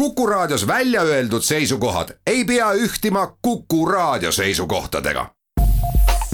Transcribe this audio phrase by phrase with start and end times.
[0.00, 5.26] Kuku Raadios välja öeldud seisukohad ei pea ühtima Kuku Raadio seisukohtadega.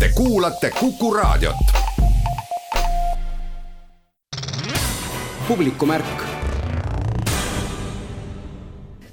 [0.01, 1.57] Te kuulate Kuku Raadiot.
[5.49, 6.23] publikumärk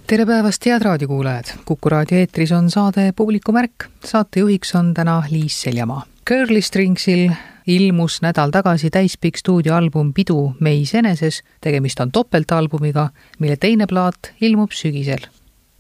[0.08, 1.46] tere päevast, head raadiokuulajad!
[1.66, 3.72] Kuku raadio eetris on saade Publikumärk.
[4.06, 6.06] saatejuhiks on täna Liis Seljamaa.
[6.30, 7.32] Curly Stringsil
[7.68, 11.44] ilmus nädal tagasi täispikk stuudioalbum Pidu meis eneses.
[11.62, 13.10] tegemist on topeltalbumiga,
[13.40, 15.28] mille teine plaat ilmub sügisel.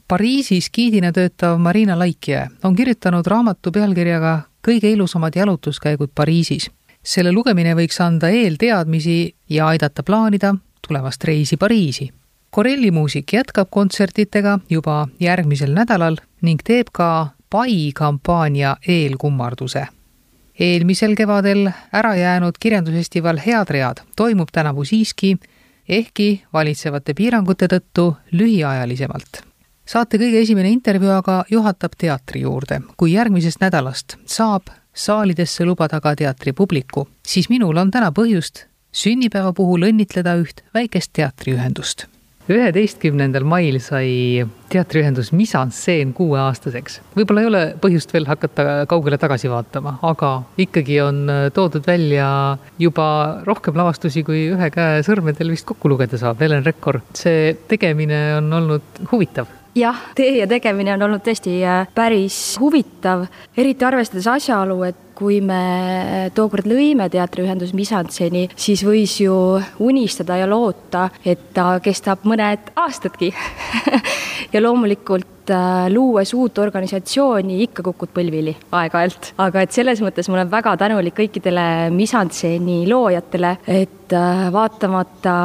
[0.07, 6.71] Pariisis giidina töötav Marina Laikjõe on kirjutanud raamatu pealkirjaga Kõige ilusamad jalutuskäigud Pariisis.
[7.03, 10.55] selle lugemine võiks anda eelteadmisi ja aidata plaanida
[10.87, 12.13] tulevast reisi Pariisi
[12.55, 19.87] Corelli muusik jätkab kontsertidega juba järgmisel nädalal ning teeb ka Pai kampaania eelkummarduse
[20.59, 25.37] eelmisel kevadel ära jäänud kirjandusfestival Head read toimub tänavu siiski,
[25.89, 29.43] ehkki valitsevate piirangute tõttu lühiajalisemalt.
[29.85, 36.15] saate kõige esimene intervjuu aga juhatab teatri juurde, kui järgmisest nädalast saab saalidesse lubada ka
[36.15, 42.12] teatripubliku, siis minul on täna põhjust sünnipäeva puhul õnnitleda üht väikest teatriühendust
[42.51, 46.99] üheteistkümnendal mail sai teatriühendus Misanseen kuueaastaseks.
[47.15, 52.27] võib-olla ei ole põhjust veel hakata kaugele tagasi vaatama, aga ikkagi on äh, toodud välja
[52.79, 53.07] juba
[53.47, 57.01] rohkem lavastusi, kui ühe käe sõrmedel vist kokku lugeda saab, Helen Rekkor.
[57.17, 63.85] see tegemine on olnud huvitav jah, ja tegemine on olnud tõesti äh, päris huvitav, eriti
[63.85, 69.35] arvestades asjaolu, et kui me tookord lõime teatriühendus Misantseni, siis võis ju
[69.83, 73.29] unistada ja loota, et ta kestab mõned aastadki
[74.53, 80.39] ja loomulikult äh, luues uut organisatsiooni ikka kukud põlvili aeg-ajalt, aga et selles mõttes ma
[80.39, 85.37] olen väga tänulik kõikidele Misantseni loojatele, et äh, vaatamata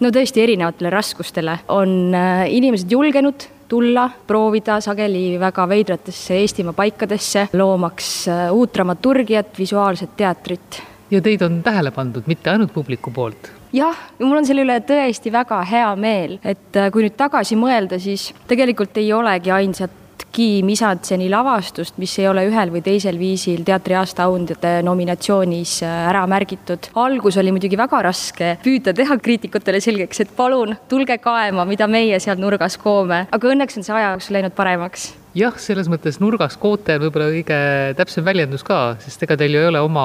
[0.00, 7.48] no tõesti erinevatele raskustele on äh, inimesed julgenud tulla, proovida sageli väga veidratesse Eestimaa paikadesse,
[7.52, 10.82] loomaks äh, uut dramaturgiat, visuaalset teatrit.
[11.10, 13.52] ja teid on tähele pandud, mitte ainult publiku poolt?
[13.72, 18.00] jah, mul on selle üle tõesti väga hea meel, et äh, kui nüüd tagasi mõelda,
[18.00, 23.64] siis tegelikult ei olegi ainsat ühtki Misantseni lavastust, mis ei ole ühel või teisel viisil
[23.64, 26.90] teatri aastaauhindade nominatsioonis äh, ära märgitud.
[26.94, 28.58] algus oli muidugi väga raske.
[28.62, 33.78] Püüda teha kriitikutele selgeks, et palun tulge kaema, mida meie seal nurgas koome, aga õnneks
[33.78, 37.58] on see aja jooksul läinud paremaks jah, selles mõttes nurgas koote on võib-olla kõige
[37.98, 40.04] täpsem väljendus ka, sest ega teil ju ei ole oma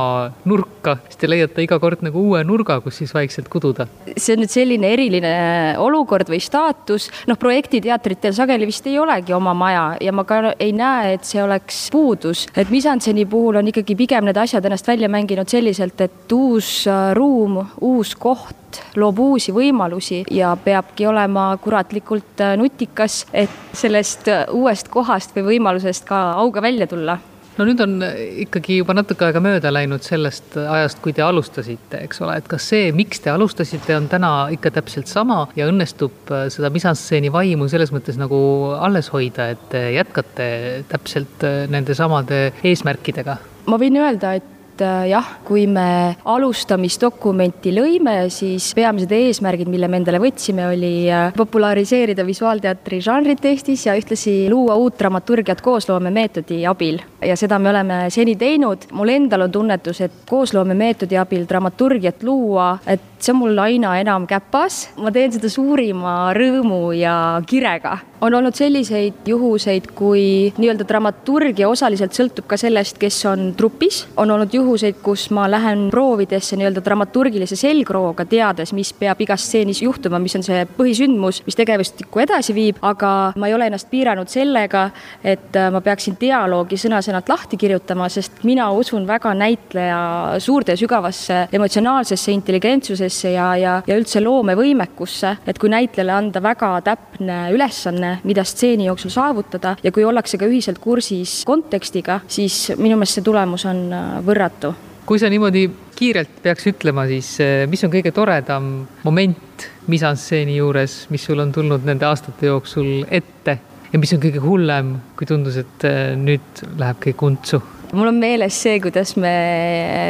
[0.50, 3.88] nurka, siis te leiate iga kord nagu uue nurga, kus siis vaikselt kududa.
[4.16, 5.34] see on nüüd selline eriline
[5.82, 10.74] olukord või staatus, noh, projektiteatritel sageli vist ei olegi oma maja ja ma ka ei
[10.76, 15.10] näe, et see oleks puudus, et Misantseni puhul on ikkagi pigem need asjad ennast välja
[15.12, 16.84] mänginud selliselt, et uus
[17.16, 25.13] ruum, uus koht, loob uusi võimalusi ja peabki olema kuratlikult nutikas, et sellest uuest kohast
[25.38, 27.20] või võimalusest ka auga välja tulla
[27.58, 28.00] no nüüd on
[28.44, 32.66] ikkagi juba natuke aega mööda läinud sellest ajast, kui te alustasite, eks ole, et kas
[32.72, 37.70] see, miks te alustasite, on täna ikka täpselt sama ja õnnestub äh, seda misansseeni vaimu
[37.72, 38.40] selles mõttes nagu
[38.80, 40.48] alles hoida, et te jätkate
[40.90, 43.38] täpselt nende samade eesmärkidega?
[43.70, 44.63] ma võin öelda, et et äh,
[45.10, 52.26] jah, kui me alustamisdokumenti lõime, siis peamised eesmärgid, mille me endale võtsime, oli äh, populariseerida
[52.28, 57.02] visuaalteatri žanrit Eestis ja ühtlasi luua uut dramaturgiat koosloomemeetodi abil.
[57.24, 58.90] ja seda me oleme seni teinud.
[58.92, 64.28] mul endal on tunnetus, et koosloomemeetodi abil dramaturgiat luua, et see on mul aina enam
[64.28, 64.90] käpas.
[64.98, 67.98] ma teen seda suurima rõõmu ja kirega.
[68.24, 74.32] on olnud selliseid juhuseid, kui nii-öelda dramaturgia osaliselt sõltub ka sellest, kes on trupis, on
[74.32, 80.22] olnud juhuseid, kus ma lähen proovidesse nii-öelda dramaturgilise selgrooga, teades, mis peab igas stseenis juhtuma,
[80.24, 84.86] mis on see põhisündmus, mis tegevustikku edasi viib, aga ma ei ole ennast piiranud sellega,
[85.20, 90.00] et äh, ma peaksin dialoogi sõna-sõnalt lahti kirjutama, sest mina usun väga näitleja
[90.40, 96.72] suurde ja sügavasse emotsionaalsesse intelligentsusesse ja, ja, ja üldse loomevõimekusse, et kui näitlejale anda väga
[96.86, 102.98] täpne ülesanne, mida stseeni jooksul saavutada ja kui ollakse ka ühiselt kursis kontekstiga, siis minu
[102.98, 104.74] meelest see tulemus on äh, võrratu.
[105.04, 105.66] Kui sa niimoodi
[106.00, 108.70] kiirelt peaks ütlema, siis eh, mis on kõige toredam
[109.04, 113.58] moment misansseeni juures, mis sul on tulnud nende aastate jooksul ette?
[113.92, 117.60] Ja mis on kõige hullem, kui tundus, et eh, nüüd läheb kõik untsu
[117.94, 119.34] mul on meeles see, kuidas me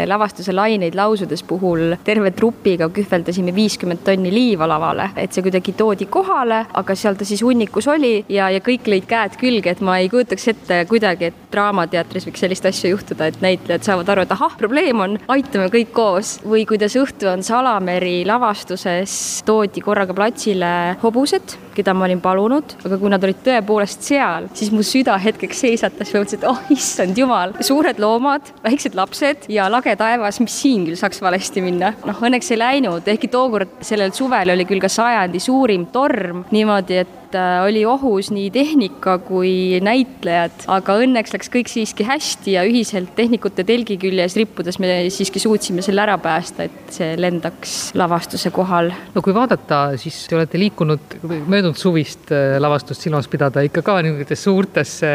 [0.07, 6.07] lavastuse laineid lausudes puhul terve trupiga kühveldasime viiskümmend tonni liiva lavale, et see kuidagi toodi
[6.11, 9.99] kohale, aga seal ta siis hunnikus oli ja, ja kõik lõid käed külge, et ma
[10.01, 14.33] ei kujutaks ette kuidagi, et Draamateatris võiks sellist asja juhtuda, et näitlejad saavad aru, et
[14.33, 16.37] ahah, probleem on, aitame kõik koos.
[16.47, 22.99] või kuidas õhtu on Salameri lavastuses, toodi korraga platsile hobused keda ma olin palunud, aga
[23.01, 27.17] kui nad olid tõepoolest seal, siis mu süda hetkeks seisatas ja mõtlesin, et oh issand
[27.19, 31.93] jumal, suured loomad, väiksed lapsed ja lage taevas, mis siin küll saaks valesti minna.
[32.07, 37.03] noh, õnneks ei läinud, ehkki tookord sellel suvel oli küll ka sajandi suurim torm niimoodi,
[37.03, 42.55] et et äh, oli ohus nii tehnika kui näitlejad, aga õnneks läks kõik siiski hästi
[42.57, 47.93] ja ühiselt tehnikute telgi küljes rippudes me siiski suutsime selle ära päästa, et see lendaks
[47.97, 48.91] lavastuse kohal.
[49.15, 53.99] no kui vaadata, siis te olete liikunud möödunud suvist äh, lavastust silmas pidada ikka ka
[54.05, 55.11] niisugustesse suurtesse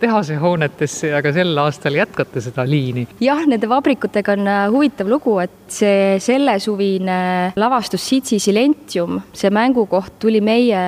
[0.00, 3.06] tehasehoonetesse, aga sel aastal jätkate seda liini?
[3.22, 10.18] jah, nende vabrikutega on äh, huvitav lugu, et see sellesuvine lavastus Sitsi Silentium, see mängukoht
[10.20, 10.82] tuli meie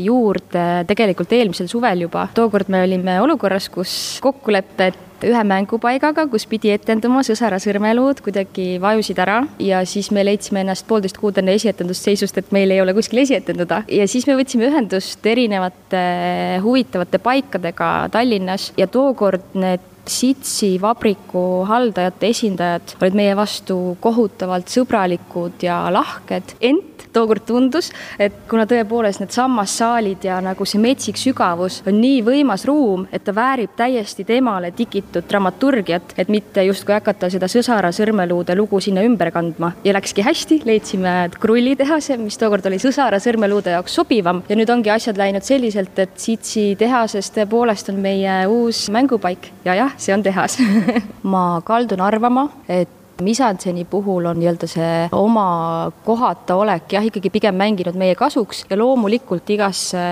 [0.00, 2.28] juurde juurde tegelikult eelmisel suvel juba.
[2.34, 9.20] tookord me olime olukorras, kus kokkulepped ühe mängupaigaga, kus pidi etenduma Sõsara sõrmeluud, kuidagi vajusid
[9.22, 12.94] ära ja siis me leidsime ennast poolteist kuud enne esietendust seisust, et meil ei ole
[12.96, 16.02] kuskil esietenduda ja siis me võtsime ühendust erinevate
[16.64, 25.62] huvitavate paikadega Tallinnas ja tookord need Sitsi vabriku haldajate esindajad olid meie vastu kohutavalt sõbralikud
[25.62, 27.90] ja lahked, ent tookord tundus,
[28.20, 33.24] et kuna tõepoolest need sammassaalid ja nagu see metsik sügavus on nii võimas ruum, et
[33.24, 39.04] ta väärib täiesti temale tikitud dramaturgiat, et mitte justkui hakata seda Sõsara sõrmeluude lugu sinna
[39.04, 39.72] ümber kandma.
[39.84, 44.42] ja läkski hästi, leidsime krullitehase, mis tookord oli Sõsara sõrmeluude jaoks sobivam.
[44.48, 49.50] Ja nüüd ongi asjad läinud selliselt, et Sitsi tehases tõepoolest on meie uus mängupaik.
[49.66, 50.58] Ja jah, see on tehas.
[51.32, 57.56] Ma kaldun arvama, et misanseni puhul on nii-öelda see oma kohata olek jah, ikkagi pigem
[57.58, 60.02] mänginud meie kasuks ja loomulikult igasse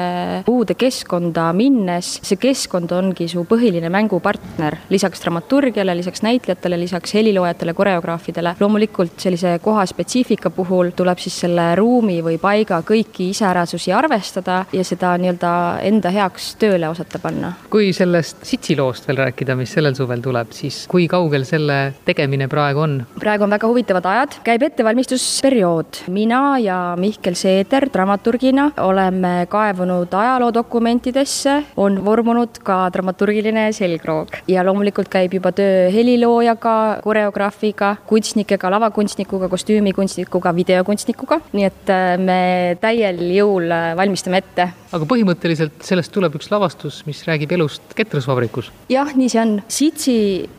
[0.51, 7.75] uude keskkonda minnes, see keskkond ongi su põhiline mängupartner, lisaks dramaturgiale, lisaks näitlejatele, lisaks heliloojatele,
[7.75, 8.55] koreograafidele.
[8.61, 14.85] loomulikult sellise koha spetsiifika puhul tuleb siis selle ruumi või paiga kõiki iseärasusi arvestada ja
[14.85, 15.53] seda nii-öelda
[15.87, 17.53] enda heaks tööle osata panna.
[17.71, 22.49] kui sellest Sitsi loost veel rääkida, mis sellel suvel tuleb, siis kui kaugel selle tegemine
[22.49, 23.00] praegu on?
[23.21, 26.05] Praegu on väga huvitavad ajad, käib ettevalmistusperiood.
[26.09, 35.09] mina ja Mihkel Seeder dramaturgina oleme kaevunud ajaloodokumentidesse, on vormunud ka dramaturgiline selgroog ja loomulikult
[35.13, 42.41] käib juba töö heliloojaga, koreograafiga, kunstnikega, lavakunstnikuga, kostüümikunstnikuga, videokunstnikuga, nii et äh, me
[42.81, 44.71] täiel jõul äh, valmistame ette.
[44.93, 48.73] aga põhimõtteliselt sellest tuleb üks lavastus, mis räägib elust ketrusvabrikus?
[48.93, 49.57] jah, nii see on.
[49.71, 50.17] Sitsi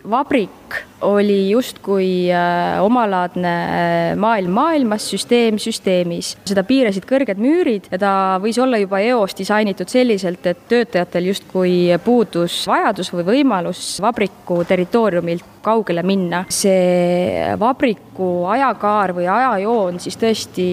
[0.09, 6.35] vabrik oli justkui äh, omalaadne äh, maailm maailmas, süsteem süsteemis.
[6.45, 8.13] seda piirasid kõrged müürid ja ta
[8.43, 11.73] võis olla juba eos disainitud selliselt, et töötajatel justkui
[12.05, 16.45] puudus vajadus või võimalus vabriku territooriumilt kaugele minna.
[16.49, 20.65] see vabriku ajakaar või ajajoon siis tõesti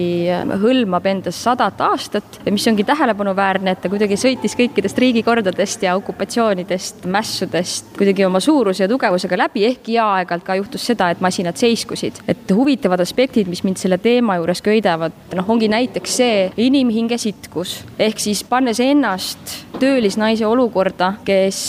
[0.61, 7.05] hõlmab endas sadat aastat, mis ongi tähelepanuväärne, et ta kuidagi sõitis kõikidest riigikordadest ja okupatsioonidest,
[7.09, 11.57] mässudest kuidagi oma suuruse ja tugevusega läbi, ehkki jaa, aeg-ajalt ka juhtus seda, et masinad
[11.59, 12.21] seiskusid.
[12.27, 17.79] et huvitavad aspektid, mis mind selle teema juures köidavad, noh, ongi näiteks see inimhinge sitkus,
[17.99, 21.59] ehk siis pannes ennast töölisnaise olukorda, kes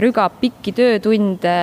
[0.00, 1.54] rügab pikki töötunde,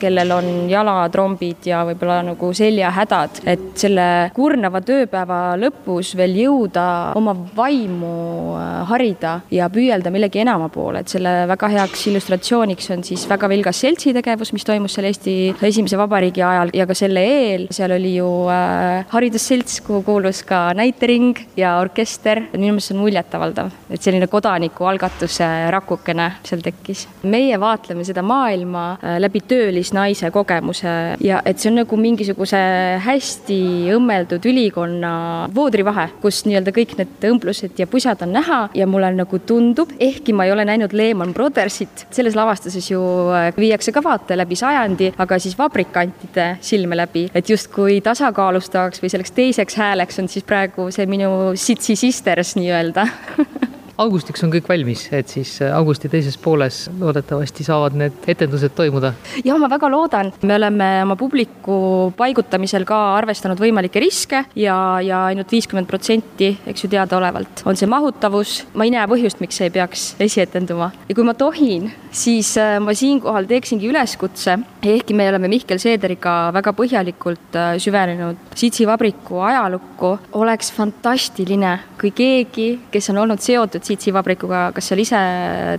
[0.00, 0.39] kellel on
[0.70, 4.06] jalatrombid ja võib-olla nagu seljahädad, et selle
[4.36, 6.86] kurnava tööpäeva lõpus veel jõuda
[7.18, 8.14] oma vaimu
[8.58, 13.50] äh, harida ja püüelda millegi enama poole, et selle väga heaks illustratsiooniks on siis väga
[13.50, 15.36] vilgas seltsitegevus, mis toimus seal Eesti
[15.70, 20.70] Esimese Vabariigi ajal ja ka selle eel, seal oli ju äh, haridusselts, kuhu kuulus ka
[20.76, 27.06] näitering ja orkester, minu meelest see on muljetavaldav, et selline kodanikualgatuse rakukene seal tekkis.
[27.22, 30.92] meie vaatleme seda maailma äh, läbi töölisnaise kogemuse.
[31.24, 32.60] Ja et see on nagu mingisuguse
[33.04, 33.60] hästi
[33.94, 35.12] õmmeldud ülikonna
[35.54, 40.34] voodrivahe, kus nii-öelda kõik need õmblused ja pusad on näha ja mulle nagu tundub, ehkki
[40.36, 43.00] ma ei ole näinud Lehman Brothersit, selles lavastuses ju
[43.34, 49.12] äh, viiakse ka vaate läbi sajandi, aga siis vabrikantide silme läbi, et justkui tasakaalustavaks või
[49.12, 53.06] selleks teiseks hääleks on siis praegu see minu Sitsi Sisters nii-öelda
[54.00, 59.12] augustiks on kõik valmis, et siis äh, augusti teises pooles loodetavasti saavad need etendused toimuda?
[59.44, 65.24] ja ma väga loodan, me oleme oma publiku paigutamisel ka arvestanud võimalikke riske ja, ja
[65.30, 68.60] ainult viiskümmend protsenti, eks ju, teadaolevalt on see mahutavus.
[68.74, 72.78] ma ei näe põhjust, miks see ei peaks esietenduma ja kui ma tohin, siis äh,
[72.82, 79.40] ma siinkohal teeksingi üleskutse, ehkki me oleme Mihkel Seederiga väga põhjalikult äh, süvenenud Sitsi vabriku
[79.44, 85.20] ajalukku, oleks fantastiline, kui keegi, kes on olnud seotud Sitsi vabrikuga, kas seal ise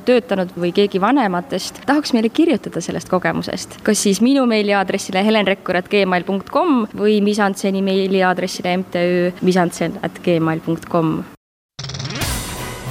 [0.05, 3.79] töötanud või keegi vanematest, tahaks meile kirjutada sellest kogemusest.
[3.83, 9.05] kas siis minu meiliaadressile helenrekkur.gmail.com või Misantseni meiliaadressile mtü
[9.41, 11.13] misantsen.gmail.com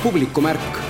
[0.03, 0.83] publikumärk.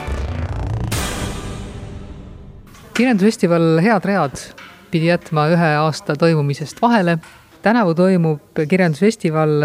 [2.94, 4.42] kirjandusfestival Head read
[4.90, 7.18] pidi jätma ühe aasta toimumisest vahele.
[7.62, 9.62] tänavu toimub kirjandusfestival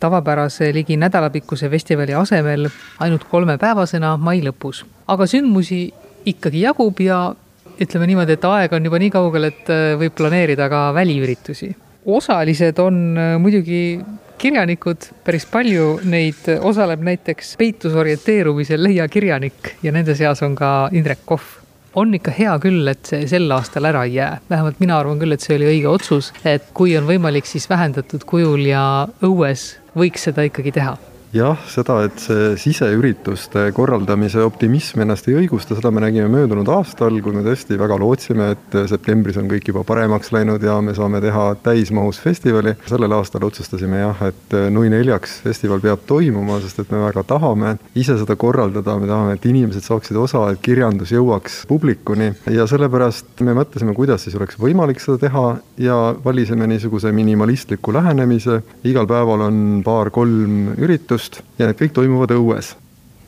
[0.00, 4.84] tavapärase ligi nädalapikkuse festivali asemel ainult kolmepäevasena mai lõpus.
[5.06, 5.92] aga sündmusi
[6.24, 7.34] ikkagi jagub ja
[7.80, 11.76] ütleme niimoodi, et aeg on juba nii kaugel, et võib planeerida ka väliüritusi.
[12.06, 14.00] osalised on muidugi
[14.40, 21.26] kirjanikud, päris palju neid osaleb näiteks peitusorienteerumisel Leia kirjanik ja nende seas on ka Indrek
[21.26, 21.60] Kohv
[21.94, 25.34] on ikka hea küll, et see sel aastal ära ei jää, vähemalt mina arvan küll,
[25.34, 28.84] et see oli õige otsus, et kui on võimalik, siis vähendatud kujul ja
[29.26, 30.96] õues võiks seda ikkagi teha
[31.34, 37.20] jah, seda, et see siseürituste korraldamise optimism ennast ei õigusta, seda me nägime möödunud aastal,
[37.22, 41.20] kui me tõesti väga lootsime, et septembris on kõik juba paremaks läinud ja me saame
[41.22, 42.74] teha täismahus festivali.
[42.86, 47.76] sellel aastal otsustasime jah, et nui neljaks festival peab toimuma, sest et me väga tahame
[47.94, 53.44] ise seda korraldada, me tahame, et inimesed saaksid osa, et kirjandus jõuaks publikuni ja sellepärast
[53.46, 55.46] me mõtlesime, kuidas siis oleks võimalik seda teha
[55.78, 58.62] ja valisime niisuguse minimalistliku lähenemise.
[58.84, 62.74] igal päeval on paar-kolm üritust üritust ja need kõik toimuvad õues.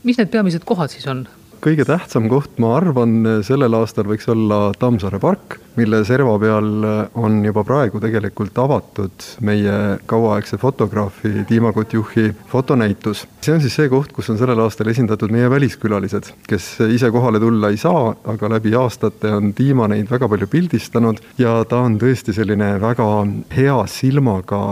[0.02, 1.28] mis need peamised kohad siis on?
[1.62, 6.82] kõige tähtsam koht, ma arvan, sellel aastal võiks olla Tammsaare park, mille serva peal
[7.14, 13.28] on juba praegu tegelikult avatud meie kauaaegse fotograafi Dima Kotjuhi fotonäitus.
[13.46, 17.38] see on siis see koht, kus on sellel aastal esindatud meie väliskülalised, kes ise kohale
[17.38, 21.94] tulla ei saa, aga läbi aastate on Dima neid väga palju pildistanud ja ta on
[22.02, 23.06] tõesti selline väga
[23.54, 24.64] hea silmaga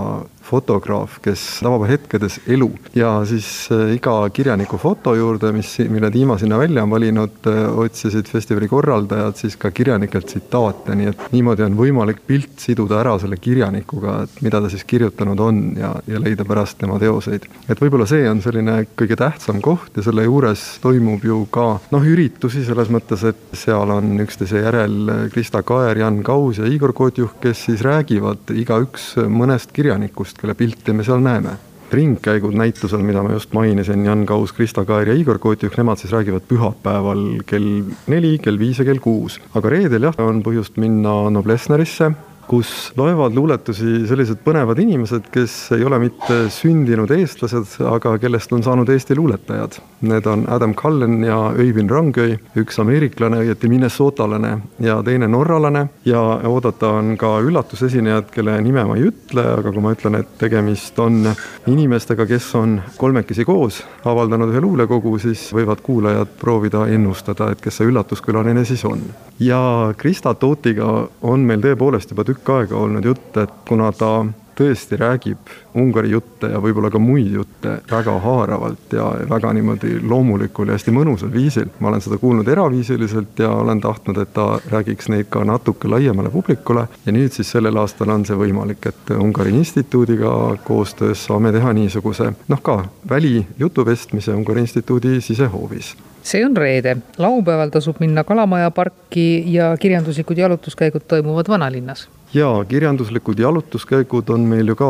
[0.50, 6.38] fotograaf, kes tabab hetkedes elu ja siis äh, iga kirjaniku foto juurde, mis, mille Dima
[6.38, 11.66] sinna välja on valinud, äh, otsisid festivali korraldajad siis ka kirjanikelt tsitaate, nii et niimoodi
[11.66, 16.22] on võimalik pilt siduda ära selle kirjanikuga, et mida ta siis kirjutanud on ja, ja
[16.22, 17.46] leida pärast tema teoseid.
[17.68, 22.06] et võib-olla see on selline kõige tähtsam koht ja selle juures toimub ju ka noh,
[22.06, 27.36] üritusi selles mõttes, et seal on üksteise järel Krista Kaer, Jan Kaus ja Igor Kotjuh,
[27.42, 31.58] kes siis räägivad igaüks mõnest kirjanikust, kelle pilti me seal näeme
[31.92, 36.12] ringkäigud näitusel, mida ma just mainisin, Jan Kaus, Krista Kaer ja Igor Kotjuk, nemad siis
[36.14, 39.40] räägivad pühapäeval kell neli, kell viis ja kell kuus.
[39.54, 42.12] aga reedel jah, on põhjust minna Noblessnerisse,
[42.50, 48.62] kus loevad luuletusi sellised põnevad inimesed, kes ei ole mitte sündinud eestlased, aga kellest on
[48.66, 49.80] saanud Eesti luuletajad.
[50.00, 56.22] Need on Adam Cullen ja Öivin Rangöi, üks ameeriklane, õieti Minnesotalane ja teine norralane ja
[56.48, 60.98] oodata on ka üllatusesinejad, kelle nime ma ei ütle, aga kui ma ütlen, et tegemist
[61.04, 61.28] on
[61.68, 67.82] inimestega, kes on kolmekesi koos avaldanud ühe luulekogu, siis võivad kuulajad proovida ennustada, et kes
[67.82, 69.04] see üllatuskülaline siis on.
[69.38, 69.60] ja
[69.96, 74.14] Krista Tootiga on meil tõepoolest juba tükk aega olnud jutt, et kuna ta
[74.60, 80.68] tõesti räägib Ungari jutte ja võib-olla ka muid jutte väga haaravalt ja väga niimoodi loomulikul
[80.68, 81.68] ja hästi mõnusal viisil.
[81.80, 86.30] ma olen seda kuulnud eraviisiliselt ja olen tahtnud, et ta räägiks neid ka natuke laiemale
[86.30, 86.86] publikule.
[87.06, 92.32] Ja nüüd siis sellel aastal on see võimalik, et Ungari instituudiga koostöös saame teha niisuguse
[92.48, 95.96] noh, ka välijutuvestmise Ungari instituudi sisehoovis.
[96.22, 102.08] See on reede, laupäeval tasub minna Kalamaja parki ja kirjanduslikud jalutuskäigud toimuvad vanalinnas.
[102.34, 104.88] Jaa, kirjanduslikud jalutuskäigud on meil ju ka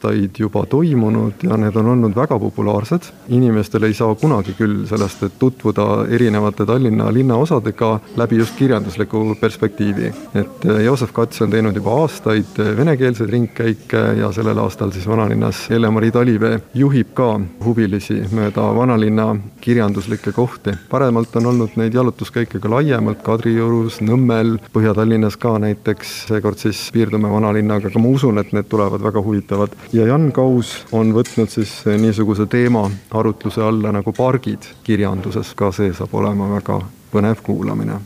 [0.00, 3.12] aastaid juba toimunud ja need on olnud väga populaarsed.
[3.28, 10.12] inimestel ei saa kunagi küll sellest, et tutvuda erinevate Tallinna linnaosadega läbi just kirjandusliku perspektiivi.
[10.34, 15.08] et eh, Joosef Kats on teinud juba aastaid eh, venekeelseid ringkäike ja sellel aastal siis
[15.08, 20.70] vanalinnas Elle-Mari Talivee juhib ka huvilisi mööda vanalinna kirjanduslikke kohti.
[20.90, 27.30] paremalt on olnud neid jalutuskäike ka laiemalt Kadriorus, Nõmmel, Põhja-Tallinnas ka näiteks, seekord siis piirdume
[27.30, 29.74] vanalinnaga, aga ma usun, et need tulevad väga huvitavad.
[29.92, 35.92] Ja Jan Kaus on võtnud siis niisuguse teema arutluse alla nagu pargid kirjanduses, ka see
[35.96, 36.80] saab olema väga
[37.10, 37.98] põnev kuulamine.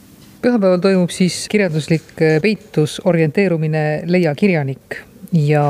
[0.45, 5.01] Pühapäeval toimub siis kirjanduslik peitus orienteerumine Leia kirjanik.
[5.35, 5.65] Ja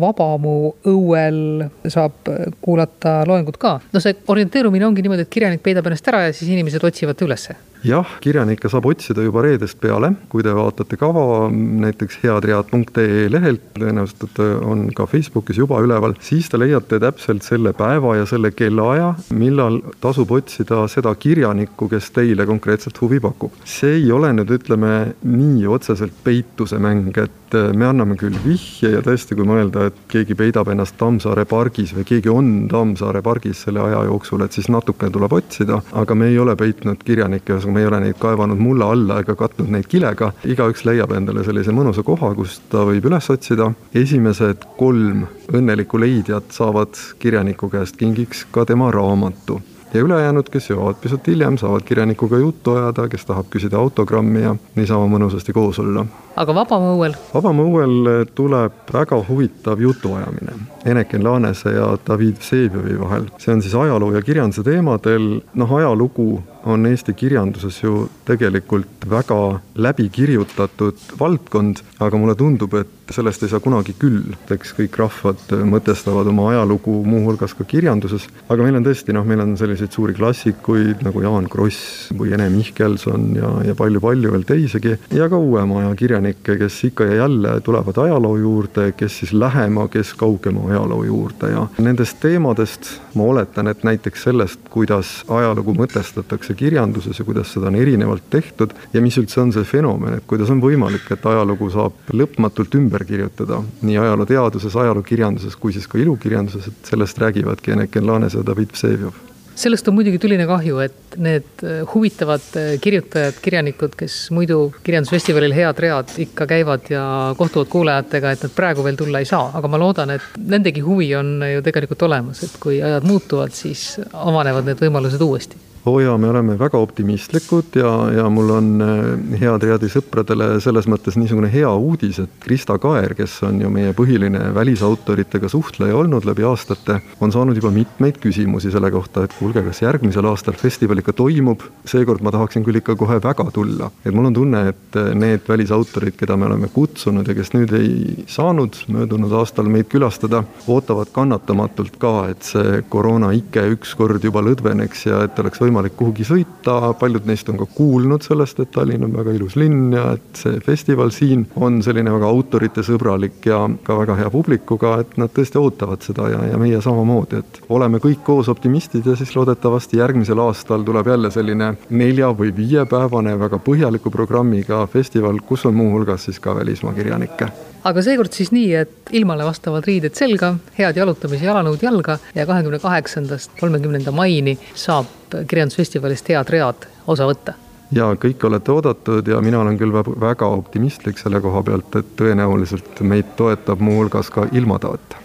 [0.00, 0.56] Vabamu
[0.88, 2.30] õuel saab
[2.62, 3.78] kuulata loengut ka.
[3.92, 7.26] no see orienteerumine ongi niimoodi, et kirjanik peidab ennast ära ja siis inimesed otsivad ta
[7.26, 13.66] ülesse jah, kirjanikke saab otsida juba reedest peale, kui te vaatate kava näiteks headread.ee lehelt,
[13.76, 19.12] tõenäoliselt on ka Facebookis juba üleval, siis te leiate täpselt selle päeva ja selle kellaaja,
[19.36, 23.52] millal tasub otsida seda kirjanikku, kes teile konkreetselt huvi pakub.
[23.64, 29.02] see ei ole nüüd ütleme nii otseselt peituse mäng, et me anname küll vihje ja
[29.04, 33.82] tõesti, kui mõelda, et keegi peidab ennast Tammsaare pargis või keegi on Tammsaare pargis selle
[33.84, 37.82] aja jooksul, et siis natuke tuleb otsida, aga me ei ole peitnud kirjanikke, ühesõnaga me
[37.82, 42.06] ei ole neid kaevanud mulla alla ega katnud neid kilega, igaüks leiab endale sellise mõnusa
[42.06, 43.72] koha, kust ta võib üles otsida.
[43.94, 49.60] esimesed kolm õnnelikku leidjat saavad kirjaniku käest kingiks ka tema raamatu
[49.94, 54.54] ja ülejäänud, kes jõuavad pisut hiljem, saavad kirjanikuga juttu ajada, kes tahab küsida autogrammi ja
[54.74, 56.06] niisama mõnusasti koos olla.
[56.36, 57.14] aga vabam õuel?
[57.34, 63.30] vabam õuel tuleb väga huvitav jutuajamine Eneken Laanese ja David Vseviovi vahel.
[63.38, 69.60] see on siis ajaloo ja kirjanduse teemadel, noh ajalugu on Eesti kirjanduses ju tegelikult väga
[69.74, 74.32] läbi kirjutatud valdkond, aga mulle tundub, et sellest ei saa kunagi küll.
[74.54, 79.42] eks kõik rahvad mõtestavad oma ajalugu muuhulgas ka kirjanduses, aga meil on tõesti noh, meil
[79.44, 84.94] on selliseid suuri klassikuid nagu Jaan Kross või Ene Mihkelson ja, ja palju-palju veel teisigi
[85.12, 89.88] ja ka uuema aja kirjanikke, kes ikka ja jälle tulevad ajaloo juurde, kes siis lähema,
[89.92, 96.53] kes kaugema ajaloo juurde ja nendest teemadest ma oletan, et näiteks sellest, kuidas ajalugu mõtestatakse
[96.58, 100.50] kirjanduses ja kuidas seda on erinevalt tehtud ja mis üldse on see fenomen, et kuidas
[100.54, 106.70] on võimalik, et ajalugu saab lõpmatult ümber kirjutada nii ajalooteaduses, ajalookirjanduses kui siis ka ilukirjanduses,
[106.70, 109.22] et sellest räägivadki Eneken Laanes ja David Vseviov.
[109.54, 112.42] Sellest on muidugi tuline kahju, et need huvitavad
[112.82, 117.04] kirjutajad, kirjanikud, kes muidu kirjandusfestivalil head read ikka käivad ja
[117.38, 121.12] kohtuvad kuulajatega, et nad praegu veel tulla ei saa, aga ma loodan, et nendegi huvi
[121.14, 126.00] on ju tegelikult olemas, et kui ajad muutuvad, siis avanevad need võimalused uuesti oo oh
[126.00, 131.18] jaa, me oleme väga optimistlikud ja, ja mul on eh, head Riadi sõpradele selles mõttes
[131.20, 136.46] niisugune hea uudis, et Krista Kaer, kes on ju meie põhiline välisautoritega suhtleja olnud läbi
[136.48, 141.12] aastate, on saanud juba mitmeid küsimusi selle kohta, et kuulge, kas järgmisel aastal festival ikka
[141.20, 141.66] toimub.
[141.84, 146.16] seekord ma tahaksin küll ikka kohe väga tulla, et mul on tunne, et need välisautorid,
[146.16, 152.00] keda me oleme kutsunud ja kes nüüd ei saanud möödunud aastal meid külastada, ootavad kannatamatult
[152.00, 156.94] ka, et see koroona ike ükskord juba lõdveneks ja et oleks võimalik võimalik kuhugi sõita,
[156.98, 160.60] paljud neist on ka kuulnud sellest, et Tallinn on väga ilus linn ja et see
[160.62, 166.06] festival siin on selline väga autoritesõbralik ja ka väga hea publikuga, et nad tõesti ootavad
[166.06, 170.86] seda ja, ja meie samamoodi, et oleme kõik koos optimistid ja siis loodetavasti järgmisel aastal
[170.86, 176.54] tuleb jälle selline nelja- või viiepäevane väga põhjaliku programmiga festival, kus on muuhulgas siis ka
[176.54, 177.50] välismaa kirjanikke.
[177.84, 182.46] Aga seekord siis nii, et ilmale vastavad riided selga, head jalutamis- ja jalanõud jalga ja
[182.46, 187.54] kahekümne kaheksandast kolmekümnenda maini saab kirjandusfestivalist head read osa võtta
[187.94, 193.00] ja kõik olete oodatud ja mina olen küll väga optimistlik selle koha pealt, et tõenäoliselt
[193.06, 195.16] meid toetab muuhulgas ka ilmataat.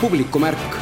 [0.00, 0.80] publikumärk.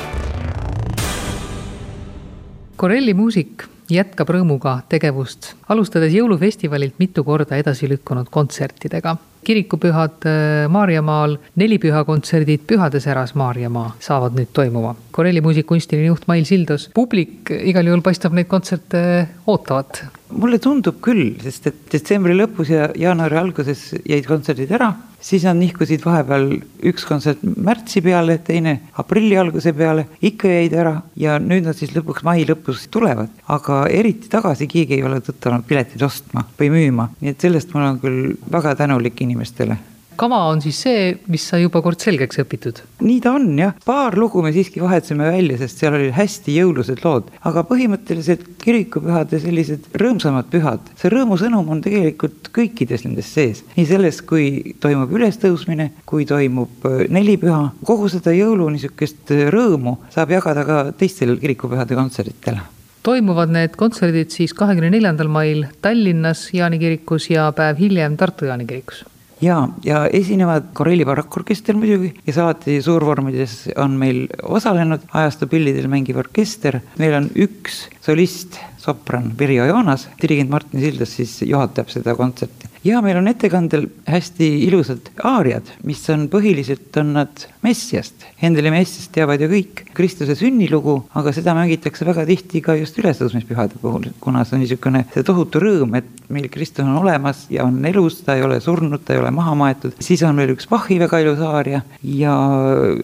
[2.77, 11.37] Corelli muusik jätkab rõõmuga tegevust, alustades jõulufestivalilt mitu korda edasi lükkunud kontsertidega kirikupühad äh, Maarjamaal,
[11.57, 14.95] nelipühakontserdid Pühade säras Maarjamaa saavad nüüd toimuma.
[15.17, 19.03] Korelli muusikakunstiline juht Mail Sildos, publik igal juhul paistab neid kontserte
[19.47, 20.05] ootavat.
[20.31, 25.59] Mulle tundub küll, sest et detsembri lõpus ja jaanuari alguses jäid kontserdid ära, siis nad
[25.61, 26.47] nihkusid vahepeal
[26.91, 31.95] üks kontsert märtsi peale, teine aprilli alguse peale, ikka jäid ära ja nüüd nad siis
[31.97, 33.29] lõpuks mai lõpus tulevad.
[33.51, 37.85] aga eriti tagasi keegi ei ole tõttanud pileteid ostma või müüma, nii et sellest ma
[37.85, 39.79] olen küll väga tänulik inimestele
[40.21, 42.83] kava on siis see, mis sai juba kord selgeks õpitud?
[43.01, 47.05] nii ta on jah, paar lugu me siiski vahetasime välja, sest seal olid hästi jõulused
[47.05, 53.63] lood, aga põhimõtteliselt kirikupühad ja sellised rõõmsamad pühad, see rõõmusõnum on tegelikult kõikides nendes sees,
[53.77, 59.97] nii selles, kui toimub ülestõusmine, kui toimub äh, nelipüha, kogu seda jõulu niisugust äh, rõõmu
[60.13, 62.61] saab jagada ka teistel kirikupühade kontsertidel
[63.07, 68.69] toimuvad need kontserdid siis kahekümne neljandal mail Tallinnas Jaani kirikus ja päev hiljem Tartu Jaani
[68.69, 69.07] kirikus
[69.41, 76.21] ja, ja esinevad Corelli barakkorkester muidugi, kes alati suurvormides on meil osalenud, ajastu pillidel mängiv
[76.23, 82.71] orkester, meil on üks solist, sopran Pirjo Joonas, dirigent Martin Sildas siis juhatab seda kontserti
[82.85, 88.25] ja meil on ettekandel hästi ilusad aariad, mis on põhiliselt on nad Messiast.
[88.41, 93.81] Hendeli Messiast teavad ju kõik Kristuse sünnilugu, aga seda mängitakse väga tihti ka just ülestõusmispühade
[93.83, 97.83] puhul, kuna see on niisugune see tohutu rõõm, et meil Kristus on olemas ja on
[97.87, 99.99] elus, ta ei ole surnud, ta ei ole maha maetud.
[100.01, 102.37] siis on veel üks Bachi väga ilus aaria ja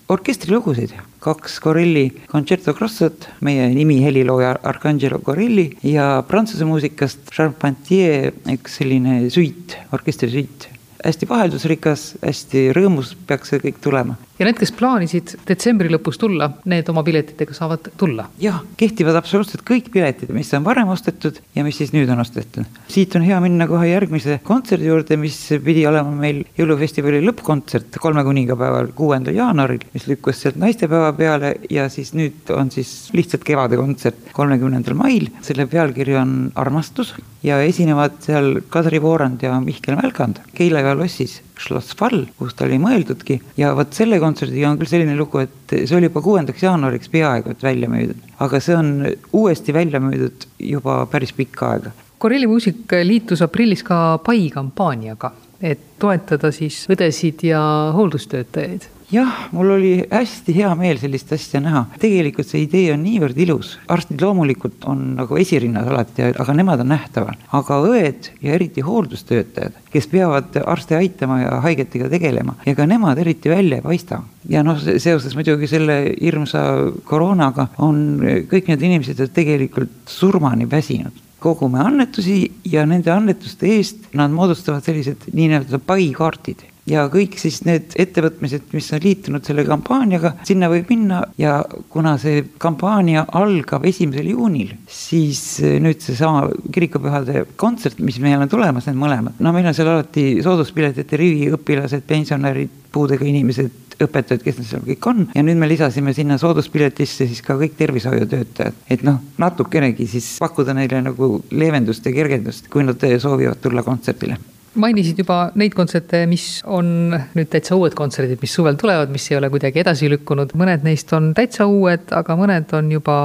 [0.08, 8.78] orkestrilugusid kaks Corelli Concerto Grossot, meie nimi helilooja Arcangelo Corelli ja prantsuse muusikast Charpentier, üks
[8.80, 10.70] selline suit, orkestrisüit
[11.06, 14.16] hästi vaheldusrikas, hästi rõõmus peaks see kõik tulema.
[14.38, 18.26] Ja need, kes plaanisid detsembri lõpus tulla, need oma piletitega saavad tulla?
[18.42, 22.68] jah, kehtivad absoluutselt kõik piletid, mis on varem ostetud ja mis siis nüüd on ostetud.
[22.92, 28.24] siit on hea minna kohe järgmise kontserdi juurde, mis pidi olema meil jõulufestivali lõppkontsert kolme
[28.26, 34.32] kuningapäeval, kuuendal jaanuaril, mis lükkus sealt naistepäeva peale ja siis nüüd on siis lihtsalt kevadekontsert
[34.36, 37.14] kolmekümnendal mail, selle pealkiri on Armastus
[37.46, 42.78] ja esinevad seal Kadri Voorand ja Mihkel Mälgand Keila lossis Schloss Fall, kus ta oli
[42.80, 43.38] mõeldudki.
[43.56, 47.54] Ja vot selle kontserdiga on küll selline lugu, et see oli juba kuuendaks jaanuariks peaaegu
[47.54, 48.90] et välja müüdud, aga see on
[49.32, 51.94] uuesti välja müüdud juba päris pikka aega.
[52.18, 57.62] Korelli muusik liitus aprillis ka pai kampaaniaga, et toetada siis õdesid ja
[57.96, 61.84] hooldustöötajaid jah, mul oli hästi hea meel sellist asja näha.
[62.02, 66.90] tegelikult see idee on niivõrd ilus, arstid loomulikult on nagu esirinnas alati, aga nemad on
[66.90, 67.36] nähtaval.
[67.58, 73.52] aga õed ja eriti hooldustöötajad, kes peavad arste aitama ja haigetega tegelema, ega nemad eriti
[73.52, 74.22] välja ei paista.
[74.48, 76.64] ja noh, seoses muidugi selle hirmsa
[77.04, 84.08] koroonaga on kõik need inimesed ju tegelikult surmani väsinud kogume annetusi ja nende annetuste eest
[84.16, 90.34] nad moodustavad sellised nii-öelda paikaardid ja kõik siis need ettevõtmised, mis on liitunud selle kampaaniaga,
[90.46, 91.22] sinna võib minna.
[91.40, 91.58] Ja
[91.92, 98.52] kuna see kampaania algab esimesel juunil, siis eh, nüüd seesama kirikupühade kontsert, mis meil on
[98.52, 104.42] tulemas, need mõlemad, no meil on seal alati sooduspiletite rivi, õpilased, pensionärid, puudega inimesed, õpetajad,
[104.44, 105.22] kes need seal kõik on.
[105.34, 110.76] Ja nüüd me lisasime sinna sooduspiletisse siis ka kõik tervishoiutöötajad, et noh, natukenegi siis pakkuda
[110.76, 114.38] neile nagu leevendust ja kergendust, kui nad soovivad tulla kontserdile
[114.80, 119.38] mainisid juba neid kontserte, mis on nüüd täitsa uued kontserdid, mis suvel tulevad, mis ei
[119.40, 123.18] ole kuidagi edasi lükkunud, mõned neist on täitsa uued, aga mõned on juba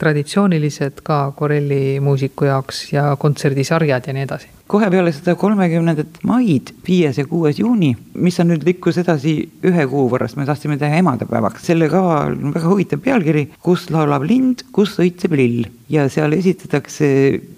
[0.00, 6.72] traditsioonilised ka Corelli muusiku jaoks ja kontserdisarjad ja nii edasi kohe peale seda kolmekümnendat maid,
[6.86, 7.90] viies ja kuues juuni,
[8.24, 9.34] mis on nüüd lükkus edasi
[9.68, 11.66] ühe kuu võrrast, me tahtsime teha emadepäevaks.
[11.68, 17.08] selle kava on väga huvitav pealkiri, kus laulab lind, kus õitseb lill ja seal esitatakse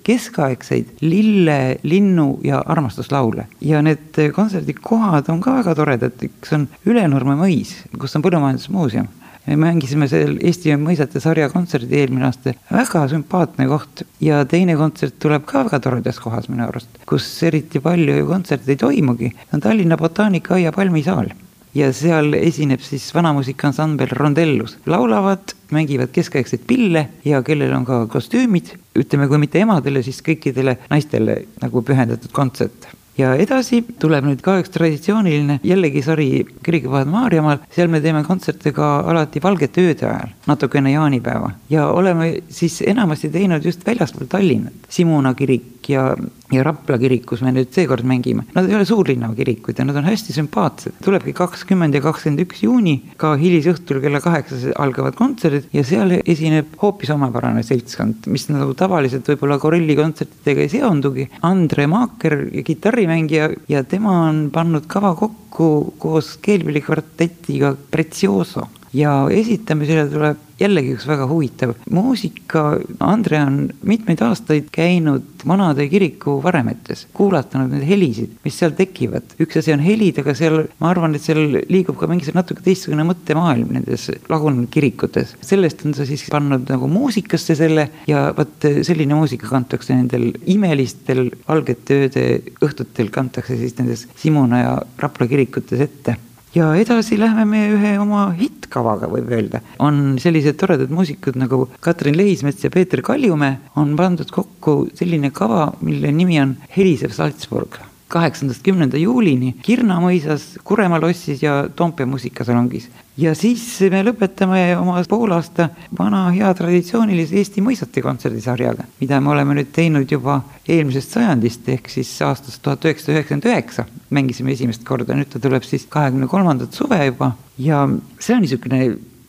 [0.07, 3.46] keskaegseid lille, linnu ja armastuslaule.
[3.61, 9.07] ja need kontserdikohad on ka väga toredad, üks on Ülenurme mõis, kus on põllumajandusmuuseum
[9.46, 14.04] mängisime seal Eesti mõisate sarja kontserdi eelmine aasta, väga sümpaatne koht.
[14.24, 18.74] Ja teine kontsert tuleb ka väga toredas kohas minu arust, kus eriti palju ju kontserte
[18.74, 21.33] ei toimugi, see on Tallinna Botaanikaaia palmisaal.
[21.74, 28.76] Ja seal esineb siis vanamuusikaansambel Rondellus, laulavad, mängivad keskaegseid pille ja kellel on ka kostüümid,
[28.94, 34.57] ütleme, kui mitte emadele, siis kõikidele naistele nagu pühendatud kontsert ja edasi tuleb nüüd ka
[34.62, 36.29] üks traditsiooniline jällegi sari
[36.64, 42.33] Kirikupäevad Maarjamaal, seal me teeme kontserte ka alati valgete ööde ajal, natukene jaanipäeva ja oleme
[42.48, 46.07] siis enamasti teinud just väljaspool Tallinnat, Simuna kirik ja,
[46.53, 48.47] ja Rapla kirik, kus me nüüd seekord mängime.
[48.57, 52.64] Nad ei ole suurlinna kirikud ja nad on hästi sümpaatsed, tulebki kakskümmend ja kakskümmend üks
[52.64, 58.75] juuni, ka hilisõhtul kella kaheksas algavad kontserdid ja seal esineb hoopis omapärane seltskond, mis nagu
[58.79, 61.29] tavaliselt võib-olla Corelli kontsertidega ei seondugi.
[61.47, 70.09] Andre Maaker, kitarri kitarrimängija ja tema on pannud kava kokku koos keelpillikvartetiga Prezioso ja esitamisele
[70.11, 72.64] tuleb jällegi üks väga huvitav muusika.
[73.05, 79.37] Andre on mitmeid aastaid käinud vanade kiriku varemetes, kuulatanud neid helisid, mis seal tekivad.
[79.40, 83.07] üks asi on helid, aga seal, ma arvan, et seal liigub ka mingisugune natuke teistsugune
[83.09, 85.37] mõttemaailm nendes lagunenud kirikutes.
[85.44, 91.29] sellest on ta siis pannud nagu muusikasse selle ja vot selline muusika kantakse nendel imelistel
[91.48, 92.27] valgete ööde
[92.64, 96.16] õhtutel kantakse siis nendes Simuna ja Rapla kirikutes ette
[96.55, 99.61] ja edasi lähme me ühe oma hittkavaga, võib öelda.
[99.79, 105.73] on sellised toredad muusikud nagu Katrin Lehismets ja Peeter Kaljumäe on pandud kokku selline kava,
[105.81, 107.81] mille nimi on Helisev Salzburg
[108.14, 114.98] kaheksandast kümnenda juulini Kirna mõisas, Kuremaa lossis ja Toompea muusikasalongis ja siis me lõpetame oma
[115.09, 121.68] poolaasta vana hea traditsioonilise Eesti mõisate kontserdisarjaga, mida me oleme nüüd teinud juba eelmisest sajandist,
[121.70, 123.87] ehk siis aastast tuhat üheksasada üheksakümmend üheksa.
[124.14, 127.35] Mängisime esimest korda, nüüd ta tuleb siis kahekümne kolmandat suve juba.
[127.59, 127.85] Ja
[128.18, 128.81] see on niisugune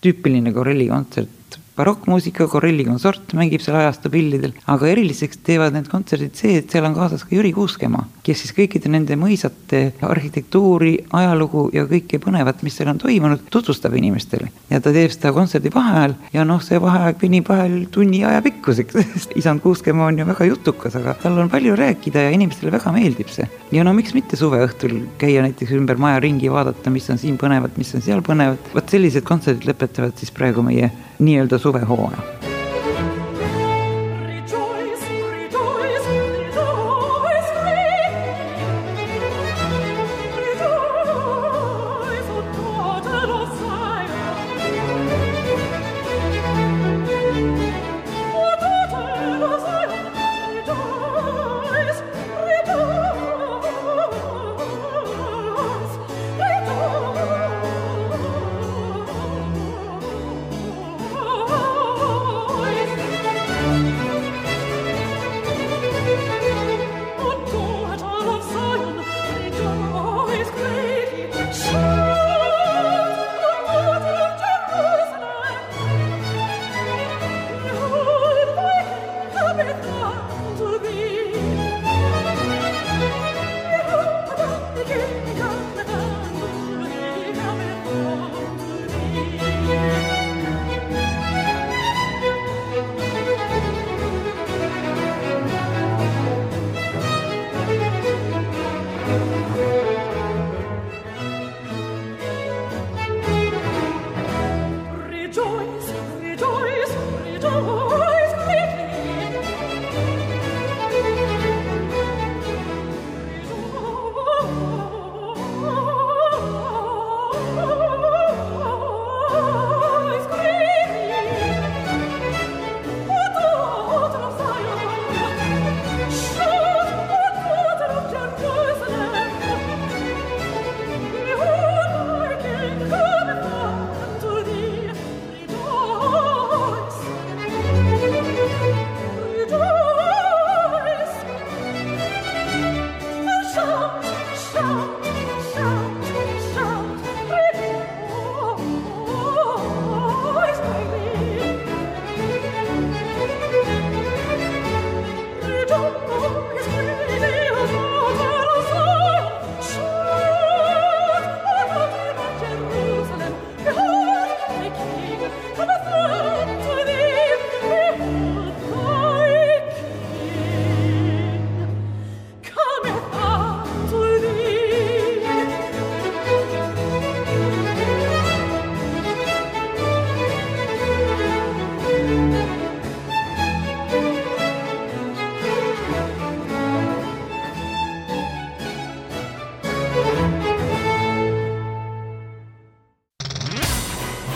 [0.02, 1.30] tüüpiline Corelli kontsert,
[1.76, 6.88] barokkmuusika, Corelli konsort mängib seal ajastu pillidel, aga eriliseks teevad need kontserdid see, et seal
[6.88, 12.64] on kaasas ka Jüri Kuuskemaa, kes siis kõikide nende mõisate arhitektuuri, ajalugu ja kõike põnevat,
[12.66, 14.48] mis seal on toimunud, tutvustab inimestele.
[14.70, 18.96] ja ta teeb seda kontserdi vaheajal ja noh, see vaheaeg venib vahel tunni aja pikkuseks,
[19.16, 22.96] sest isand Kuuskemaa on ju väga jutukas, aga tal on palju rääkida ja inimestele väga
[22.96, 23.50] meeldib see.
[23.76, 27.76] ja no miks mitte suveõhtul käia näiteks ümber maja ringi, vaadata, mis on siin põnevat,
[27.76, 32.18] mis on seal põnevat, vot sellised kontserdid lõpetavad siis praegu meie nii-öelda suvehooaja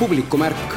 [0.09, 0.71] publikumärk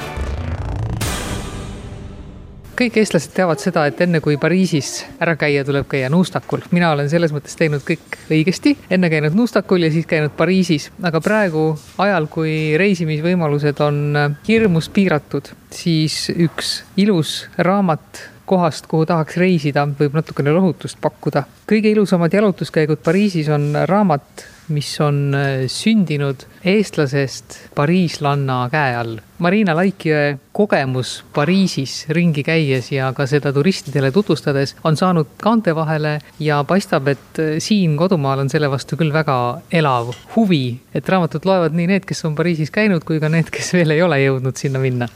[2.77, 6.65] kõik eestlased teavad seda, et enne kui Pariisis ära käia, tuleb käia nuustakul.
[6.75, 11.21] mina olen selles mõttes teinud kõik õigesti, enne käinud nuustakul ja siis käinud Pariisis, aga
[11.25, 11.65] praegu
[12.03, 14.03] ajal, kui reisimisvõimalused on
[14.49, 21.47] hirmus piiratud, siis üks ilus raamat kohast, kuhu tahaks reisida, võib natukene lohutust pakkuda.
[21.71, 29.19] kõige ilusamad jalutuskäigud Pariisis on raamat mis on äh, sündinud eestlasest pariislanna käe all.
[29.43, 36.19] Marina Laikjõe kogemus Pariisis ringi käies ja ka seda turistidele tutvustades on saanud kaante vahele
[36.39, 39.39] ja paistab, et äh, siin kodumaal on selle vastu küll väga
[39.73, 43.75] elav huvi, et raamatut loevad nii need, kes on Pariisis käinud, kui ka need, kes
[43.75, 45.11] veel ei ole jõudnud sinna minna